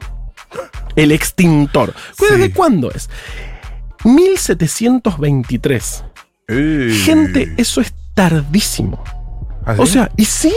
El 0.95 1.11
extintor. 1.11 1.93
¿Desde 2.19 2.45
Sí. 2.47 2.51
cuándo 2.51 2.91
es? 2.91 3.09
1723. 4.03 6.03
Eh, 6.47 7.01
Gente, 7.05 7.53
eso 7.57 7.81
es 7.81 7.93
tardísimo. 8.13 9.03
¿ah, 9.65 9.75
O 9.77 9.85
sea, 9.85 10.11
y 10.17 10.25
sí, 10.25 10.53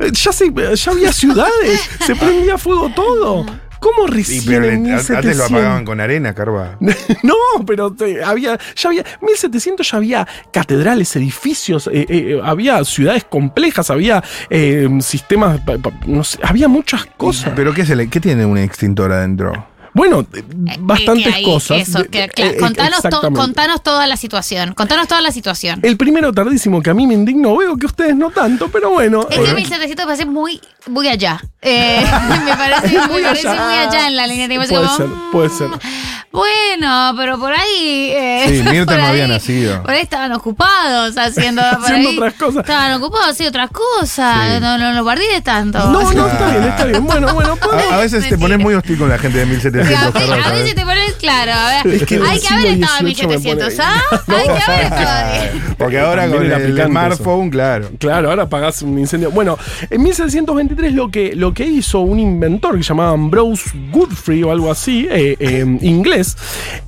eh, 0.00 0.10
ya, 0.12 0.32
se, 0.32 0.52
ya 0.74 0.90
había 0.92 1.12
ciudades, 1.12 1.88
se 2.04 2.16
prendía 2.16 2.58
fuego 2.58 2.90
todo. 2.94 3.46
¿Cómo 3.80 4.06
Sí, 4.08 4.12
recién 4.14 4.44
pero 4.46 4.64
en 4.66 4.84
le- 4.84 4.90
antes 4.92 5.10
1700? 5.10 5.36
lo 5.36 5.44
apagaban 5.44 5.84
con 5.84 6.00
arena, 6.00 6.34
Carva. 6.34 6.76
No, 7.22 7.34
pero 7.66 7.90
te- 7.92 8.22
había, 8.22 8.58
ya 8.76 8.88
había, 8.90 9.04
1700 9.22 9.90
ya 9.90 9.96
había 9.96 10.28
catedrales, 10.52 11.16
edificios, 11.16 11.86
eh, 11.88 12.06
eh, 12.08 12.40
había 12.44 12.84
ciudades 12.84 13.24
complejas, 13.24 13.90
había 13.90 14.22
eh, 14.50 14.88
sistemas, 15.00 15.60
no 16.06 16.22
sé, 16.24 16.38
había 16.42 16.68
muchas 16.68 17.06
cosas. 17.16 17.52
¿Pero 17.56 17.72
qué, 17.74 17.84
se 17.86 17.96
le, 17.96 18.08
qué 18.08 18.20
tiene 18.20 18.44
un 18.46 18.58
extintor 18.58 19.12
adentro? 19.12 19.66
Bueno, 19.92 20.26
eh, 20.34 20.44
bastantes 20.80 21.26
que 21.28 21.34
hay 21.34 21.44
cosas. 21.44 21.78
Eso, 21.88 22.04
que- 22.04 22.24
eh, 22.24 22.28
claro, 22.28 22.50
eh, 22.52 22.56
contanos, 22.58 23.00
to- 23.02 23.08
exactamente. 23.08 23.40
contanos 23.40 23.82
toda 23.82 24.06
la 24.06 24.16
situación. 24.16 24.74
Contanos 24.74 25.08
toda 25.08 25.20
la 25.20 25.32
situación. 25.32 25.80
El 25.82 25.96
primero 25.96 26.32
tardísimo 26.32 26.80
que 26.82 26.90
a 26.90 26.94
mí 26.94 27.06
me 27.06 27.14
indignó, 27.14 27.56
veo 27.56 27.76
que 27.76 27.86
ustedes 27.86 28.14
no 28.16 28.30
tanto, 28.30 28.68
pero 28.70 28.90
bueno. 28.90 29.26
Es 29.30 29.38
eh, 29.38 29.42
que 29.44 29.54
1700 29.54 30.06
parece 30.06 30.26
muy, 30.26 30.60
muy 30.86 31.08
allá. 31.08 31.40
Eh, 31.62 32.04
me 32.44 32.56
parece, 32.56 32.98
Muy 33.08 33.22
parece 33.22 33.48
allá. 33.48 33.64
muy 33.64 33.74
allá 33.74 34.06
en 34.08 34.16
la 34.16 34.26
línea 34.26 34.48
de 34.48 34.56
tiempo. 34.58 34.68
Puede 34.68 34.88
ser, 34.96 35.06
puede 35.32 35.48
mm, 35.48 35.58
ser. 35.58 35.68
Bueno, 36.32 37.12
pero 37.16 37.38
por 37.38 37.52
ahí. 37.52 38.10
eh, 38.14 38.44
Sí, 38.48 38.62
Mirta 38.70 38.96
no 38.96 39.04
había 39.06 39.26
nacido. 39.26 39.82
Por 39.82 39.90
ahí 39.90 40.02
estaban 40.02 40.32
ocupados 40.32 41.16
haciendo. 41.18 41.60
Haciendo 41.62 42.10
ahí 42.10 42.16
otras 42.16 42.34
cosas. 42.34 42.60
Estaban 42.60 42.92
ocupados 42.94 43.30
haciendo 43.30 43.48
otras 43.58 43.70
cosas. 43.70 44.54
Sí. 44.54 44.60
No, 44.60 44.78
no, 44.78 44.92
no 44.92 45.02
guardé 45.02 45.40
tanto. 45.42 45.78
No, 45.90 46.12
no, 46.12 46.26
está 46.28 46.50
bien, 46.50 46.64
está 46.64 46.84
bien. 46.84 47.04
Bueno, 47.04 47.34
bueno, 47.34 47.56
podemos- 47.56 47.92
A, 47.92 47.96
a 47.96 47.98
veces 47.98 48.28
te 48.28 48.38
pones 48.38 48.58
muy 48.58 48.74
hostil 48.74 48.96
con 48.98 49.08
la 49.08 49.18
gente 49.18 49.38
de 49.38 49.44
Sí, 49.44 49.50
1700, 49.50 49.79
a, 49.96 50.10
ve- 50.10 50.12
Carva, 50.26 50.44
a 50.44 50.52
veces 50.52 50.74
te 50.74 50.82
pones 50.82 51.12
claro, 51.14 51.52
a 51.52 51.82
ver, 51.84 51.94
Es 51.94 52.04
que 52.04 52.16
hay 52.16 52.40
que 52.40 52.48
haber 52.48 52.66
estado 52.66 52.98
en 53.06 53.14
XVIII 53.14 53.26
me 53.28 53.36
1700, 53.38 53.74
pone- 53.74 53.82
¿ah? 53.88 54.02
Hay 54.28 54.44
que 54.44 54.62
haber 54.72 54.84
estado 54.84 55.08
ahí. 55.08 55.62
Porque 55.78 55.98
ahora 55.98 56.28
con 56.28 56.42
el 56.44 56.52
picante 56.52 56.86
smartphone, 56.86 57.50
claro. 57.50 57.88
Claro, 57.98 58.30
ahora 58.30 58.42
apagás 58.44 58.82
un 58.82 58.98
incendio. 58.98 59.30
Bueno, 59.30 59.58
en 59.88 60.02
1723 60.02 60.92
lo 60.92 61.10
que, 61.10 61.34
lo 61.34 61.52
que 61.54 61.64
hizo 61.66 62.00
un 62.00 62.18
inventor 62.18 62.76
que 62.76 62.82
llamaban 62.82 63.14
Ambrose 63.14 63.70
Godfrey 63.92 64.42
o 64.42 64.50
algo 64.52 64.70
así, 64.70 65.06
eh, 65.10 65.36
eh, 65.38 65.78
inglés, 65.82 66.36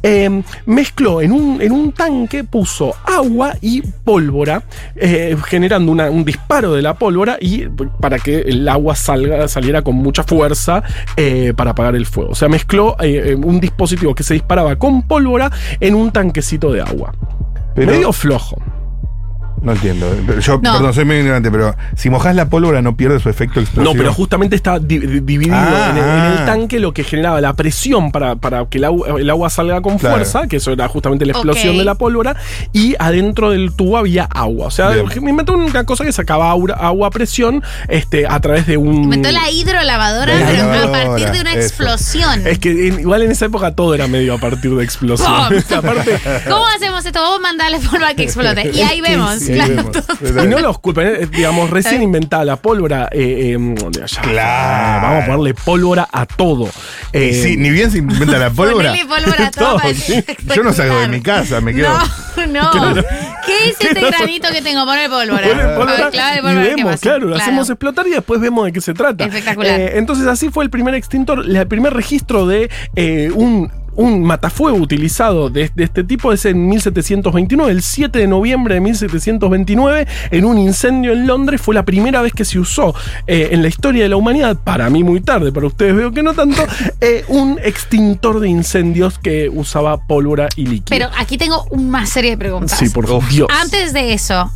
eh, 0.02 0.42
mezcló 0.66 1.20
en 1.20 1.32
un, 1.32 1.60
en 1.62 1.72
un 1.72 1.92
tanque, 1.92 2.44
puso 2.44 2.94
agua 3.04 3.54
y 3.60 3.80
pólvora, 3.82 4.62
eh, 4.96 5.36
generando 5.46 5.92
una- 5.92 6.10
un 6.10 6.24
disparo 6.24 6.74
de 6.74 6.82
la 6.82 6.94
pólvora 6.94 7.36
y 7.40 7.66
para 8.00 8.18
que 8.18 8.38
el 8.40 8.68
agua 8.68 8.94
salga, 8.96 9.48
saliera 9.48 9.82
con 9.82 9.96
mucha 9.96 10.22
fuerza 10.24 10.82
eh, 11.16 11.52
para 11.56 11.70
apagar 11.72 11.94
el 11.96 12.06
fuego. 12.06 12.30
O 12.30 12.34
sea, 12.34 12.48
mezcló 12.48 12.81
eh, 13.00 13.30
eh, 13.30 13.34
un 13.34 13.60
dispositivo 13.60 14.14
que 14.14 14.22
se 14.22 14.34
disparaba 14.34 14.76
con 14.76 15.02
pólvora 15.02 15.50
en 15.80 15.94
un 15.94 16.10
tanquecito 16.10 16.72
de 16.72 16.80
agua. 16.82 17.12
Pero- 17.74 17.92
Medio 17.92 18.12
flojo. 18.12 18.56
No 19.62 19.72
entiendo. 19.72 20.12
Pero 20.26 20.40
yo, 20.40 20.60
No. 20.62 20.72
perdón, 20.72 20.92
soy 20.94 21.04
medio 21.04 21.20
ignorante, 21.20 21.50
pero 21.50 21.76
si 21.96 22.10
mojas 22.10 22.34
la 22.34 22.46
pólvora 22.48 22.82
no 22.82 22.96
pierde 22.96 23.20
su 23.20 23.28
efecto 23.28 23.60
explosivo. 23.60 23.92
No, 23.94 23.98
pero 23.98 24.12
justamente 24.12 24.56
está 24.56 24.78
di- 24.78 24.98
di- 24.98 25.20
dividido 25.20 25.54
Ah, 25.56 25.88
en, 25.90 25.96
el, 25.98 26.02
en 26.04 26.10
el 26.32 26.38
ah. 26.38 26.44
tanque 26.46 26.80
lo 26.80 26.92
que 26.92 27.04
generaba 27.04 27.40
la 27.40 27.54
presión 27.54 28.10
para, 28.12 28.34
para 28.36 28.66
que 28.66 28.78
el 28.78 28.84
agua, 28.84 29.20
el 29.20 29.30
agua 29.30 29.50
salga 29.50 29.80
con 29.80 29.98
Claro. 29.98 30.16
fuerza, 30.16 30.46
que 30.48 30.56
eso 30.56 30.72
era 30.72 30.88
justamente 30.88 31.24
la 31.26 31.32
explosión 31.32 31.78
de 31.78 31.84
la 31.84 31.94
pólvora, 31.94 32.34
y 32.72 32.96
adentro 32.98 33.50
del 33.50 33.72
tubo 33.74 33.96
había 33.98 34.24
agua. 34.24 34.66
O 34.66 34.70
sea, 34.70 34.90
Bien. 34.90 35.06
me 35.22 35.30
inventó 35.30 35.52
una 35.54 35.84
cosa 35.84 36.04
que 36.04 36.12
sacaba 36.12 36.50
aura- 36.50 36.74
agua 36.74 37.06
a 37.08 37.10
presión 37.10 37.62
este, 37.88 38.26
a 38.26 38.40
través 38.40 38.66
de 38.66 38.76
un... 38.76 39.04
Inventó 39.04 39.30
la 39.30 39.48
hidrolavadora, 39.50 40.34
La 40.38 40.46
pero 40.72 40.88
a 40.88 40.92
partir 40.92 41.30
de 41.30 41.40
una 41.40 41.52
eso. 41.54 41.60
explosión. 41.60 42.46
Es 42.46 42.58
que 42.58 42.88
en- 42.88 43.00
igual 43.00 43.22
en 43.22 43.30
esa 43.30 43.46
época 43.46 43.74
todo 43.74 43.94
era 43.94 44.08
medio 44.08 44.34
a 44.34 44.38
partir 44.38 44.74
de 44.74 44.82
explosión. 44.84 45.30
Aparte, 45.76 46.18
¿Cómo 46.48 46.66
hacemos 46.76 47.04
esto? 47.06 47.20
Vamos 47.20 47.38
a 47.38 47.42
mandarle 47.42 47.78
polvo 47.78 48.04
a 48.06 48.14
que 48.14 48.24
explote. 48.24 48.70
Y 48.74 48.80
ahí 48.80 49.00
Es 49.00 49.48
que 49.52 49.74
vemos. 49.74 49.92
sí, 49.92 49.98
ahí 49.98 50.06
claro, 50.06 50.14
vemos. 50.24 50.34
todo. 50.34 50.44
Y 50.44 50.48
no 50.48 50.58
los 50.60 50.78
culpen, 50.78 51.06
eh, 51.06 51.26
digamos, 51.30 51.70
recién 51.70 52.02
inventada 52.02 52.44
la 52.44 52.56
pólvora. 52.56 53.08
eh, 53.12 53.56
eh, 53.56 53.74
ya, 53.90 54.20
Claro. 54.22 55.06
Vamos 55.06 55.22
a 55.22 55.26
ponerle 55.26 55.54
pólvora 55.54 56.08
a 56.12 56.26
todo. 56.26 56.68
Eh, 57.12 57.40
sí, 57.42 57.56
ni 57.56 57.70
bien 57.70 57.90
se 57.90 57.98
inventa 57.98 58.38
la 58.38 58.50
pólvora. 58.54 58.92
Pólvora 59.08 59.46
a 59.46 59.50
todo. 59.52 59.80
Sí. 59.94 60.24
Yo 60.54 60.62
no 60.62 60.72
salgo 60.72 60.98
de 61.00 61.08
mi 61.08 61.20
casa, 61.20 61.60
me 61.60 61.74
quedo. 61.74 61.88
No, 62.48 62.72
no. 62.94 62.94
¿Qué 62.94 63.70
es 63.70 63.76
este 63.80 64.00
granito 64.00 64.48
que 64.52 64.62
tengo? 64.62 64.84
Poner 64.84 65.10
pólvora. 65.10 65.46
Ponle 65.48 65.64
pólvora 65.76 66.10
Claro, 66.10 66.38
y 66.38 66.42
pólvora, 66.42 66.62
¿qué 66.68 66.74
vemos, 66.76 67.00
claro, 67.00 67.26
lo 67.28 67.36
hacemos 67.36 67.68
explotar 67.70 68.06
y 68.06 68.10
después 68.10 68.40
vemos 68.40 68.64
de 68.66 68.72
qué 68.72 68.80
se 68.80 68.94
trata. 68.94 69.24
Espectacular. 69.24 69.80
Eh, 69.80 69.98
entonces 69.98 70.26
así 70.26 70.48
fue 70.50 70.64
el 70.64 70.70
primer 70.70 70.94
extintor, 70.94 71.44
el 71.46 71.66
primer 71.66 71.92
registro 71.94 72.46
de 72.46 72.70
eh, 72.96 73.30
un 73.34 73.70
un 73.96 74.22
matafuego 74.22 74.76
utilizado 74.78 75.50
de, 75.50 75.70
de 75.74 75.84
este 75.84 76.04
tipo 76.04 76.32
es 76.32 76.44
en 76.44 76.68
1729, 76.68 77.72
el 77.72 77.82
7 77.82 78.18
de 78.18 78.26
noviembre 78.26 78.74
de 78.74 78.80
1729, 78.80 80.06
en 80.30 80.44
un 80.44 80.58
incendio 80.58 81.12
en 81.12 81.26
Londres, 81.26 81.60
fue 81.60 81.74
la 81.74 81.84
primera 81.84 82.22
vez 82.22 82.32
que 82.32 82.44
se 82.44 82.58
usó 82.58 82.94
eh, 83.26 83.48
en 83.52 83.62
la 83.62 83.68
historia 83.68 84.02
de 84.04 84.08
la 84.08 84.16
humanidad, 84.16 84.56
para 84.56 84.88
mí 84.90 85.04
muy 85.04 85.20
tarde, 85.20 85.52
para 85.52 85.66
ustedes 85.66 85.94
veo 85.94 86.12
que 86.12 86.22
no 86.22 86.34
tanto, 86.34 86.62
eh, 87.00 87.24
un 87.28 87.58
extintor 87.62 88.40
de 88.40 88.48
incendios 88.48 89.18
que 89.18 89.48
usaba 89.48 90.06
pólvora 90.06 90.48
y 90.56 90.66
líquido. 90.66 90.86
Pero 90.88 91.10
aquí 91.16 91.38
tengo 91.38 91.64
una 91.70 92.06
serie 92.06 92.32
de 92.32 92.36
preguntas. 92.36 92.78
sí, 92.78 92.88
por 92.88 93.06
Dios. 93.28 93.48
Antes 93.50 93.92
de 93.92 94.12
eso, 94.12 94.50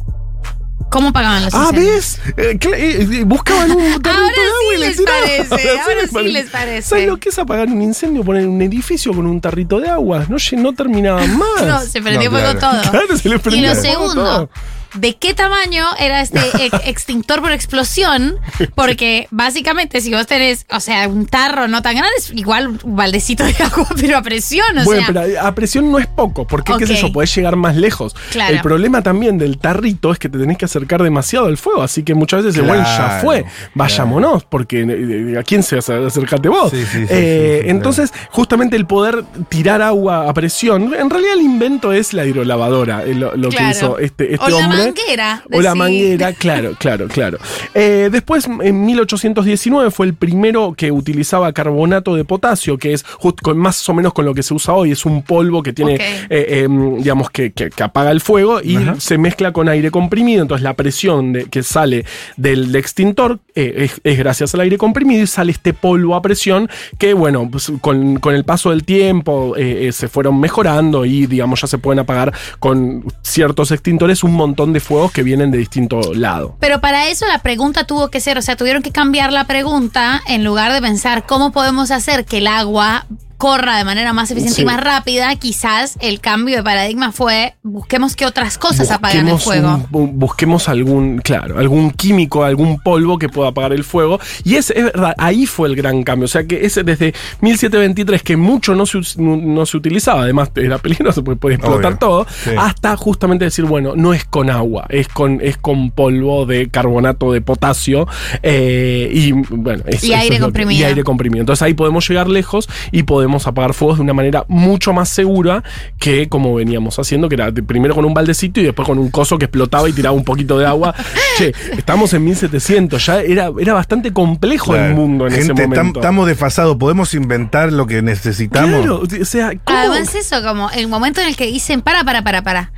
¿cómo 0.97 1.13
pagaban 1.13 1.45
los 1.45 1.53
Ah? 1.53 1.71
¿ves? 1.75 2.19
Eh, 2.39 2.59
eh, 2.59 3.07
eh, 3.13 3.25
buscaban 3.25 3.71
un 3.71 4.01
tarrito 4.01 4.09
Ahora 4.15 4.29
de 4.29 4.41
agua 4.41 4.71
sí 4.71 4.75
y 4.75 4.79
le 4.79 4.87
les 4.89 4.97
tiraban. 4.97 5.21
parece, 5.21 5.71
ahora 5.79 6.07
sí 6.09 6.33
les 6.33 6.51
parece. 6.51 6.89
¿Sabes 6.89 7.07
lo 7.07 7.17
que 7.19 7.29
es 7.29 7.39
apagar 7.39 7.69
un 7.69 7.83
incendio? 7.83 8.25
Poner 8.25 8.49
un 8.49 8.63
edificio 8.63 9.13
con 9.13 9.27
un 9.27 9.39
tarrito 9.39 9.79
de 9.79 9.91
agua. 9.91 10.25
No, 10.31 10.37
no 10.57 10.73
terminaban 10.73 11.37
más. 11.39 11.67
No, 11.67 11.81
se 11.81 12.01
prendió 12.01 12.31
No, 12.31 12.39
fuego 12.39 12.59
claro. 12.59 12.81
todo. 12.81 12.91
Claro, 12.91 13.17
se 13.19 13.29
le 13.29 13.37
Y 13.37 13.39
prendía 13.41 13.75
lo 13.75 13.81
fuego 13.81 13.93
segundo, 14.09 14.25
todo. 14.25 14.51
¿De 14.95 15.15
qué 15.17 15.35
tamaño 15.35 15.85
era 15.99 16.21
este 16.21 16.41
ex- 16.67 16.81
extintor 16.87 17.41
por 17.41 17.53
explosión? 17.53 18.37
Porque 18.75 19.29
básicamente 19.31 20.01
si 20.01 20.13
vos 20.13 20.27
tenés, 20.27 20.67
o 20.71 20.81
sea, 20.81 21.09
un 21.09 21.27
tarro 21.27 21.69
no 21.69 21.83
tan 21.83 21.95
grande, 21.97 22.13
es 22.19 22.31
igual 22.35 22.79
un 22.83 22.97
baldecito 22.97 23.45
de 23.45 23.55
agua, 23.63 23.87
pero 24.01 24.19
a 24.19 24.23
presión, 24.23 24.79
o 24.79 24.85
Bueno, 24.85 25.07
sea. 25.07 25.23
pero 25.23 25.41
a 25.47 25.55
presión 25.55 25.91
no 25.91 25.99
es 25.99 26.07
poco, 26.07 26.47
porque 26.47 26.73
qué 26.79 26.87
sé 26.87 26.97
yo, 26.97 27.13
podés 27.13 27.35
llegar 27.35 27.57
más 27.57 27.77
lejos. 27.77 28.15
Claro. 28.31 28.55
El 28.55 28.61
problema 28.61 29.03
también 29.03 29.39
del 29.39 29.59
tarrito 29.59 30.13
es 30.13 30.19
que 30.19 30.29
te 30.29 30.39
tenés 30.39 30.59
que 30.59 30.65
acercar 30.65 31.03
demasiado 31.03 31.47
al 31.47 31.57
fuego, 31.57 31.83
así 31.83 32.03
que 32.03 32.15
muchas 32.15 32.45
veces, 32.45 32.65
bueno, 32.67 32.83
ya 32.85 32.97
Claro, 32.97 33.21
fue, 33.23 33.43
claro. 33.43 33.71
vayámonos, 33.75 34.45
porque 34.45 34.81
eh, 34.89 35.39
¿a 35.39 35.43
quién 35.43 35.63
se 35.63 35.79
hace? 35.79 35.95
Acércate 35.95 36.49
vos. 36.49 36.71
Sí, 36.71 36.79
sí, 36.85 36.87
sí, 37.01 37.07
Eh, 37.11 37.59
sí, 37.61 37.65
sí, 37.65 37.71
entonces, 37.71 38.13
justamente 38.31 38.77
el 38.77 38.87
poder 38.87 39.25
tirar 39.49 39.83
agua 39.83 40.29
a 40.29 40.35
presión, 40.35 40.95
en 40.95 41.11
realidad 41.11 41.35
el 41.35 41.43
invento 41.43 41.93
es 41.93 42.13
la 42.13 42.25
hidrolavadora, 42.25 43.05
eh, 43.05 43.15
lo, 43.15 43.37
lo 43.37 43.51
que 43.51 43.57
Claro. 43.57 43.71
hizo 43.71 43.99
este, 43.99 44.35
este 44.35 44.51
la 44.51 44.69
hombre. 44.81 44.93
manguera, 45.03 45.43
O 45.53 45.61
la 45.61 45.75
manguera, 45.75 46.33
claro, 46.33 46.75
claro, 46.79 47.09
claro. 47.09 47.39
Eh, 47.75 48.09
después, 48.13 48.47
en 48.63 48.85
1819, 48.87 49.91
fue 49.91 50.07
el 50.07 50.15
primero 50.15 50.75
que 50.77 50.91
utilizaba 50.93 51.53
carbonato 51.53 52.15
de 52.15 52.25
potasio, 52.25 52.79
que 52.79 52.93
es 52.93 53.05
just- 53.05 53.41
con, 53.43 53.59
más 53.59 53.89
o 53.89 53.95
menos 53.95 54.13
con 54.13 54.25
lo 54.25 54.35
que 54.35 54.43
se 54.43 54.55
usa 54.55 54.75
hoy. 54.75 54.93
Es 54.93 55.05
un 55.07 55.23
polvo 55.23 55.63
que 55.63 55.73
tiene, 55.73 55.95
eh, 55.95 56.27
eh, 56.31 56.69
digamos, 56.99 57.31
que, 57.31 57.53
que- 57.53 57.71
que 57.71 57.83
apaga 57.83 58.11
el 58.11 58.21
fuego 58.21 58.61
y 58.63 58.77
se 58.99 59.19
mezcla 59.19 59.53
con 59.53 59.69
aire 59.69 59.91
comprimido. 59.91 60.43
Entonces, 60.43 60.63
la 60.63 60.75
presión 60.75 61.33
de- 61.33 61.45
que 61.47 61.63
sale 61.63 62.05
del 62.37 62.75
extintor 62.77 63.39
eh, 63.55 63.75
es, 63.85 64.01
es 64.05 64.19
gracias 64.19 64.55
al 64.55 64.61
aire 64.61 64.77
comprimido 64.79 65.23
y 65.23 65.27
sale 65.27 65.53
este 65.53 65.73
polvo 65.73 66.15
a 66.15 66.23
presión 66.23 66.69
que, 66.99 67.15
bueno, 67.15 67.49
pues, 67.51 67.73
con, 67.81 68.17
con 68.21 68.35
el 68.35 68.45
paso 68.45 68.71
del 68.71 68.85
tiempo 68.85 69.55
eh, 69.57 69.89
eh, 69.89 69.93
se 69.93 70.09
fueron 70.09 70.39
mejorando 70.41 71.05
y, 71.05 71.27
digamos, 71.27 71.61
ya 71.61 71.67
se 71.67 71.79
pueden 71.79 72.01
apagar 72.01 72.33
con 72.59 73.05
ciertos 73.23 73.71
extintores 73.71 74.23
un 74.25 74.33
montón 74.35 74.66
de 74.73 74.81
fuegos 74.81 75.13
que 75.13 75.23
vienen 75.23 75.51
de 75.51 75.59
distinto 75.59 76.15
lado. 76.15 76.57
Pero 76.61 76.81
para 76.81 77.09
eso 77.09 77.27
la 77.27 77.39
pregunta 77.39 77.85
tuvo 77.85 78.09
que 78.11 78.21
ser, 78.21 78.39
o 78.39 78.43
sea, 78.43 78.57
tuvieron 78.57 78.83
que 78.83 78.93
cambiar 78.93 79.33
la 79.33 79.47
pregunta 79.47 80.23
en 80.27 80.45
lugar 80.45 80.73
de 80.73 80.81
pensar 80.81 81.27
cómo 81.27 81.53
podemos 81.53 81.91
hacer 81.91 82.25
que 82.25 82.39
el 82.39 82.47
agua 82.47 83.07
corra 83.37 83.77
de 83.77 83.85
manera 83.85 84.13
más 84.13 84.31
eficiente 84.31 84.57
Sí. 84.57 84.63
y 84.63 84.65
más 84.65 84.81
rápida, 84.81 85.35
quizás 85.37 85.97
el 86.01 86.21
cambio 86.21 86.57
de 86.57 86.63
paradigma 86.63 87.13
fue 87.13 87.55
busquemos 87.63 88.17
que 88.17 88.25
otras 88.27 88.57
cosas 88.59 88.91
apagan 88.91 89.27
el 89.27 89.33
Busquemos 89.35 89.45
fuego. 89.89 89.89
un- 89.93 90.19
busquemos 90.19 90.69
algún, 90.69 91.19
claro, 91.19 91.59
algún 91.59 91.91
químico, 91.91 92.45
algún 92.45 92.81
polvo 92.81 93.19
que 93.19 93.29
pueda 93.29 93.51
apagar 93.51 93.73
el 93.73 93.85
fuego. 93.85 94.19
Y 94.45 94.55
es, 94.57 94.71
es 94.71 94.85
verdad, 94.85 95.15
ahí 95.19 95.47
fue 95.47 95.69
el 95.69 95.77
gran 95.77 96.03
cambio. 96.03 96.25
O 96.25 96.29
sea 96.29 96.45
que 96.47 96.65
ese 96.65 96.83
desde 96.83 97.13
1723, 97.41 98.23
que 98.23 98.37
mucho 98.37 98.75
no 98.75 98.87
se, 98.87 98.99
no, 99.19 99.37
no 99.37 99.67
se 99.67 99.77
utilizaba, 99.77 100.23
además 100.23 100.51
era 100.57 100.79
peligroso 100.79 101.23
porque 101.25 101.39
puede 101.39 101.55
explotar 101.57 101.93
Obvio, 101.93 101.99
todo, 101.99 102.27
sí. 102.45 102.51
hasta 102.57 102.97
justamente 102.97 103.45
decir, 103.45 103.65
bueno, 103.65 103.95
no 103.97 104.15
es 104.15 104.25
con 104.25 104.51
agua, 104.51 104.87
es 104.89 105.09
con, 105.09 105.41
es 105.43 105.57
con 105.57 105.91
polvo 105.91 106.47
de 106.47 106.69
carbonato 106.69 107.33
de 107.33 107.41
potasio. 107.41 108.07
eh, 108.43 109.11
y 109.13 109.33
bueno, 109.33 109.83
es- 109.87 110.05
Y 110.05 110.13
aire 110.15 110.37
que- 110.37 110.43
comprimido. 110.43 110.81
y 110.81 110.85
aire 110.85 111.05
comprimido. 111.05 111.41
Entonces 111.41 111.63
ahí 111.63 111.75
podemos 111.75 112.09
llegar 112.09 112.29
lejos 112.29 112.69
y 112.93 113.03
podemos 113.03 113.26
apagar 113.47 113.75
fuegos 113.75 113.97
de 113.99 114.03
una 114.03 114.13
manera 114.13 114.45
mucho 114.49 114.93
más 114.93 115.09
segura 115.09 115.63
que 115.99 116.29
como 116.29 116.55
veníamos 116.55 116.99
haciendo, 116.99 117.29
que 117.29 117.35
era 117.37 117.51
primero 117.53 117.95
con 117.95 118.05
un 118.05 118.15
baldecito 118.15 118.61
y 118.61 118.65
después 118.65 118.87
con 118.87 118.99
un 118.99 119.11
coso 119.11 119.39
que 119.39 119.47
explotaba 119.47 119.89
y 119.89 119.93
tiraba 119.93 120.15
un 120.15 120.25
poquito 120.25 120.59
de 120.59 120.67
agua. 120.67 120.95
che, 121.39 121.53
estamos 121.77 122.13
en 122.15 122.25
1700, 122.25 123.05
ya 123.07 123.21
era, 123.21 123.51
era 123.59 123.75
bastante 123.75 124.13
complejo 124.13 124.77
el 124.77 124.95
mundo 124.95 125.27
en 125.27 125.33
ese 125.33 125.47
Gente, 125.47 125.65
tam- 125.65 125.69
momento. 125.77 126.01
estamos 126.01 126.27
desfasados, 126.27 126.77
podemos 126.77 127.13
inventar 127.15 127.73
lo 127.73 127.87
que 127.87 128.03
necesitamos. 128.03 128.81
Claro, 128.81 129.03
o 129.21 129.25
sea, 129.25 129.53
¿cómo? 129.65 129.79
Además 129.79 130.15
eso, 130.15 130.43
como 130.43 130.71
el 130.71 130.89
momento 130.89 131.21
en 131.21 131.29
el 131.29 131.37
que 131.37 131.47
dicen, 131.47 131.83
para, 131.83 132.05
para, 132.05 132.23
para, 132.23 132.43
para. 132.43 132.73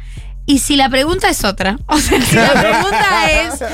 Y 0.47 0.61
si 0.61 0.77
la 0.77 0.89
pregunta 0.89 1.29
es 1.29 1.45
otra, 1.45 1.79
o 1.87 1.99
sea, 1.99 2.21
si 2.23 2.35
la 2.37 2.53
pregunta 2.53 3.31
es, 3.31 3.65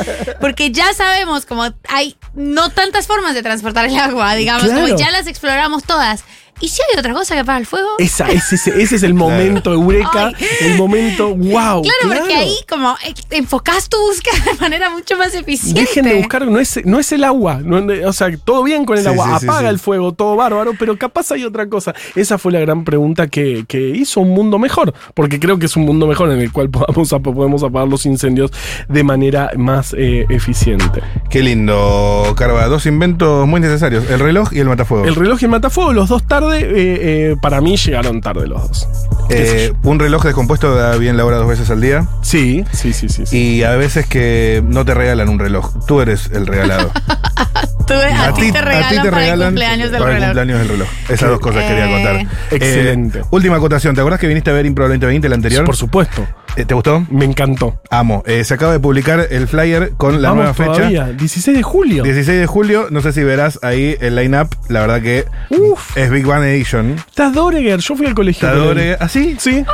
porque 0.41 0.73
ya 0.73 0.93
sabemos 0.93 1.47
como 1.47 1.65
hay 1.89 2.17
no 2.35 2.69
tantas 2.71 3.07
formas 3.07 3.35
de 3.35 3.43
transportar 3.45 3.85
el 3.87 3.97
agua, 3.97 4.35
digamos, 4.35 4.65
Claro. 4.65 4.81
como 4.89 4.97
ya 4.99 5.11
las 5.13 5.29
exploramos 5.29 5.85
todas. 5.85 6.25
¿Y 6.61 6.69
si 6.69 6.81
hay 6.83 6.99
otra 6.99 7.13
cosa 7.13 7.35
que 7.35 7.41
apaga 7.41 7.59
el 7.59 7.67
fuego? 7.67 7.89
Esa, 7.99 8.29
ese, 8.31 8.55
ese- 8.55 8.71
ese 8.83 8.97
es 8.97 9.03
el 9.03 9.15
momento 9.15 9.73
eureka, 9.73 10.29
Ay. 10.29 10.47
el 10.61 10.79
momento 10.79 11.35
wow. 11.35 11.83
Claro, 11.83 12.21
porque 12.21 12.35
ahí 12.35 12.57
como 12.69 12.95
eh, 13.05 13.13
enfocás 13.31 13.89
tu 13.89 13.97
búsqueda 14.01 14.35
de 14.53 14.59
manera 14.61 14.91
mucho 14.91 15.17
más 15.19 15.35
eficiente. 15.35 15.81
Dejen 15.81 16.05
de 16.05 16.15
buscar, 16.15 16.47
no 16.47 16.59
es, 16.59 16.81
no 16.85 16.99
es 16.99 17.13
el 17.13 17.25
agua. 17.25 17.61
no- 17.63 17.85
o 18.09 18.13
sea, 18.13 18.29
todo 18.45 18.63
bien 18.63 18.85
con 18.85 18.97
el 18.97 19.03
Sí, 19.05 19.09
agua, 19.09 19.39
sí, 19.41 19.47
apaga 19.47 19.61
sí. 19.63 19.67
el 19.67 19.79
fuego, 19.79 20.13
todo 20.13 20.37
bárbaro, 20.37 20.73
pero 20.79 20.97
capaz 20.97 21.31
hay 21.33 21.45
otra 21.45 21.69
cosa. 21.69 21.95
Esa 22.15 22.39
fue 22.39 22.53
la 22.53 22.61
gran 22.61 22.85
pregunta 22.85 23.27
que, 23.27 23.65
que 23.69 23.89
hizo 23.91 24.21
un 24.21 24.31
mundo 24.31 24.59
mejor, 24.59 24.95
porque 25.15 25.39
creo 25.41 25.59
que 25.59 25.67
es 25.67 25.77
un 25.77 25.85
mundo 25.85 26.07
mejor 26.07 26.31
en 26.31 26.41
el 26.41 26.53
cual 26.53 26.71
podamos, 26.71 27.11
podemos 27.23 27.63
apagar 27.63 27.89
los 27.89 28.07
incendios 28.07 28.51
de 28.89 29.03
manera 29.05 29.51
más 29.57 29.95
eh, 29.99 30.25
eficiente. 30.31 31.03
Qué 31.31 31.43
lindo, 31.43 32.33
Carva. 32.37 32.67
Dos 32.67 32.87
inventos 32.87 33.47
muy 33.47 33.61
necesarios: 33.61 34.09
el 34.11 34.21
reloj 34.21 34.53
y 34.53 34.61
el 34.61 34.67
matafuego. 34.69 35.05
El 35.05 35.15
reloj 35.15 35.39
y 35.43 35.45
el 35.47 35.51
matafuego, 35.51 35.93
los 35.93 36.09
dos 36.09 36.23
tarde, 36.51 36.61
eh, 36.61 36.99
eh, 37.31 37.37
para 37.41 37.61
mí 37.61 37.77
llegaron 37.77 38.21
tarde 38.21 38.47
los 38.47 38.69
dos. 38.69 38.89
¿Qué 39.29 39.47
sé 39.47 39.65
Eh, 39.67 39.73
un 39.85 39.99
reloj 39.99 40.23
descompuesto 40.25 40.75
da 40.75 40.97
bien 40.97 41.17
la 41.17 41.25
hora 41.25 41.39
dos 41.39 41.49
veces 41.49 41.71
al 41.71 41.81
día. 41.81 42.07
Sí, 42.23 42.65
sí, 42.73 42.93
sí, 42.93 43.09
sí. 43.09 43.25
sí. 43.27 43.37
Y 43.37 43.63
a 43.63 43.71
veces 43.77 44.07
que 44.07 44.63
no 44.67 44.85
te 44.85 44.95
regalan 44.95 45.29
un 45.29 45.39
reloj. 45.39 45.73
Tú 45.87 46.01
eres 46.01 46.31
el 46.33 46.47
regalado. 46.47 46.91
Tú- 47.87 47.93
a, 47.95 48.33
ti 48.33 48.51
te 48.51 48.61
regalan 48.63 49.11
para 49.11 49.35
el 49.35 49.41
cumpleaños 49.43 49.91
del 49.91 50.01
para 50.01 50.13
el 50.13 50.17
reloj. 50.23 50.27
cumpleaños 50.29 50.59
del 50.61 50.69
reloj. 50.69 50.89
Esas 51.09 51.29
dos 51.29 51.39
cosas 51.41 51.65
Eh, 51.65 51.69
quería 51.69 51.87
contar. 51.91 52.27
excelente. 52.51 53.19
Eh, 53.21 53.25
última 53.31 53.57
acotación. 53.57 53.95
¿Te 53.95 54.01
acuerdas 54.01 54.21
que 54.21 54.27
viniste 54.27 54.51
a 54.51 54.55
ver 54.55 54.65
Impro 54.67 54.85
2020, 54.89 55.27
el 55.27 55.33
anterior? 55.35 55.65
Por 55.67 55.77
supuesto, 55.77 56.27
¿Te 56.55 56.73
gustó? 56.75 57.05
me 57.11 57.25
encantó. 57.25 57.81
Amo. 57.91 58.23
Eh, 58.27 58.45
se 58.45 58.55
acaba 58.55 58.73
de 58.73 58.81
publicar 58.81 59.27
el 59.31 59.49
flyer 59.49 59.93
con 59.97 60.23
la 60.23 60.29
Vamos 60.31 60.45
nueva 60.45 60.55
fecha. 60.55 60.73
todavía, 60.73 61.07
16 61.13 61.57
de 61.57 61.63
julio. 61.63 62.03
16 62.05 62.39
de 62.41 62.47
julio, 62.47 62.87
no 62.91 63.01
sé 63.01 63.13
si 63.13 63.23
verás 63.25 63.59
ahí 63.63 63.97
el 64.01 64.15
line-up, 64.15 64.49
la 64.69 64.81
verdad 64.83 65.03
que 65.03 65.25
Uf. 65.51 65.97
es 65.97 66.11
Big 66.11 66.25
Bang 66.27 66.45
Edition. 66.45 66.93
Está 66.97 67.31
Doreger, 67.31 67.81
yo 67.81 67.97
fui 67.97 68.07
al 68.07 68.15
colegio. 68.15 68.47
Está 68.49 68.59
con 68.59 68.69
él. 68.69 68.75
Dore, 68.75 68.97
¿ah, 69.01 69.09
sí? 69.09 69.37
Sí. 69.39 69.65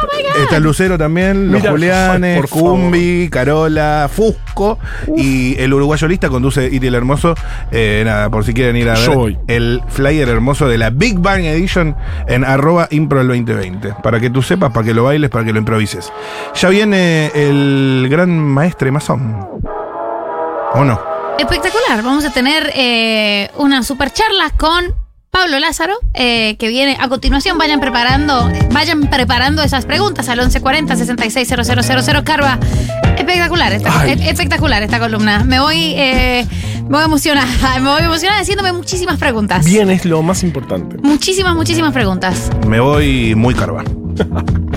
Está 0.43 0.59
Lucero 0.59 0.97
también, 0.97 1.53
los 1.53 1.61
Mira, 1.61 1.71
Julianes, 1.73 2.37
por. 2.41 2.49
Cumbi, 2.49 3.29
Carola, 3.31 4.09
Fusco 4.13 4.79
y 5.17 5.61
el 5.61 5.75
uruguayo 5.75 6.09
lista 6.09 6.29
conduce 6.31 6.67
Iriel 6.67 6.95
Hermoso. 6.95 7.35
Eh, 7.73 8.03
nada, 8.07 8.31
por 8.31 8.45
si 8.45 8.55
quieren 8.55 8.77
ir 8.77 8.89
a 8.89 8.95
Yo 8.95 9.09
ver 9.11 9.17
voy. 9.19 9.39
el 9.49 9.83
flyer 9.89 10.29
hermoso 10.31 10.67
de 10.67 10.79
la 10.79 10.89
Big 10.91 11.19
Bang 11.19 11.45
Edition 11.45 11.95
en 12.27 12.45
arroba 12.45 12.89
impro 12.91 13.21
el 13.21 13.29
2020. 13.29 13.95
Para 14.03 14.19
que 14.19 14.31
tú 14.31 14.41
sepas, 14.43 14.73
para 14.73 14.87
que 14.87 14.95
lo 14.95 15.05
bailes, 15.05 15.29
para 15.31 15.45
que 15.45 15.53
lo 15.53 15.59
improvises. 15.59 16.11
Ya 16.55 16.70
viene 16.71 17.27
el 17.35 18.07
gran 18.09 18.31
maestre 18.39 18.91
masón. 18.91 19.37
¿O 20.73 20.85
no? 20.85 21.01
Espectacular. 21.39 22.03
Vamos 22.03 22.25
a 22.25 22.33
tener 22.33 22.71
eh, 22.75 23.51
una 23.57 23.83
super 23.83 24.13
charla 24.13 24.51
con 24.57 24.95
Pablo 25.31 25.59
Lázaro, 25.59 25.95
eh, 26.15 26.57
que 26.59 26.69
viene 26.69 26.97
a 27.01 27.09
continuación. 27.09 27.59
Vayan 27.59 27.81
preparando, 27.81 28.51
vayan 28.73 29.09
preparando 29.09 29.63
esas 29.63 29.85
preguntas 29.85 30.29
al 30.29 30.39
1140 30.39 30.97
660000 30.97 32.25
Carva. 32.25 32.59
Espectacular, 33.17 33.73
esta, 33.73 34.07
e- 34.07 34.31
espectacular 34.31 34.83
esta 34.83 34.99
columna. 34.99 35.45
Me 35.45 35.61
voy, 35.61 35.95
eh, 35.97 36.47
me 36.85 36.97
voy 36.99 37.05
emocionada, 37.05 37.79
me 37.81 37.91
voy 37.91 38.03
emocionada 38.03 38.41
haciéndome 38.41 38.73
muchísimas 38.73 39.19
preguntas. 39.19 39.65
Bien 39.65 39.91
es 39.91 40.05
lo 40.05 40.23
más 40.23 40.43
importante. 40.43 40.97
Muchísimas, 41.03 41.55
muchísimas 41.55 41.93
preguntas. 41.93 42.51
Me 42.67 42.81
voy 42.81 43.35
muy 43.35 43.55
carva. 43.55 43.83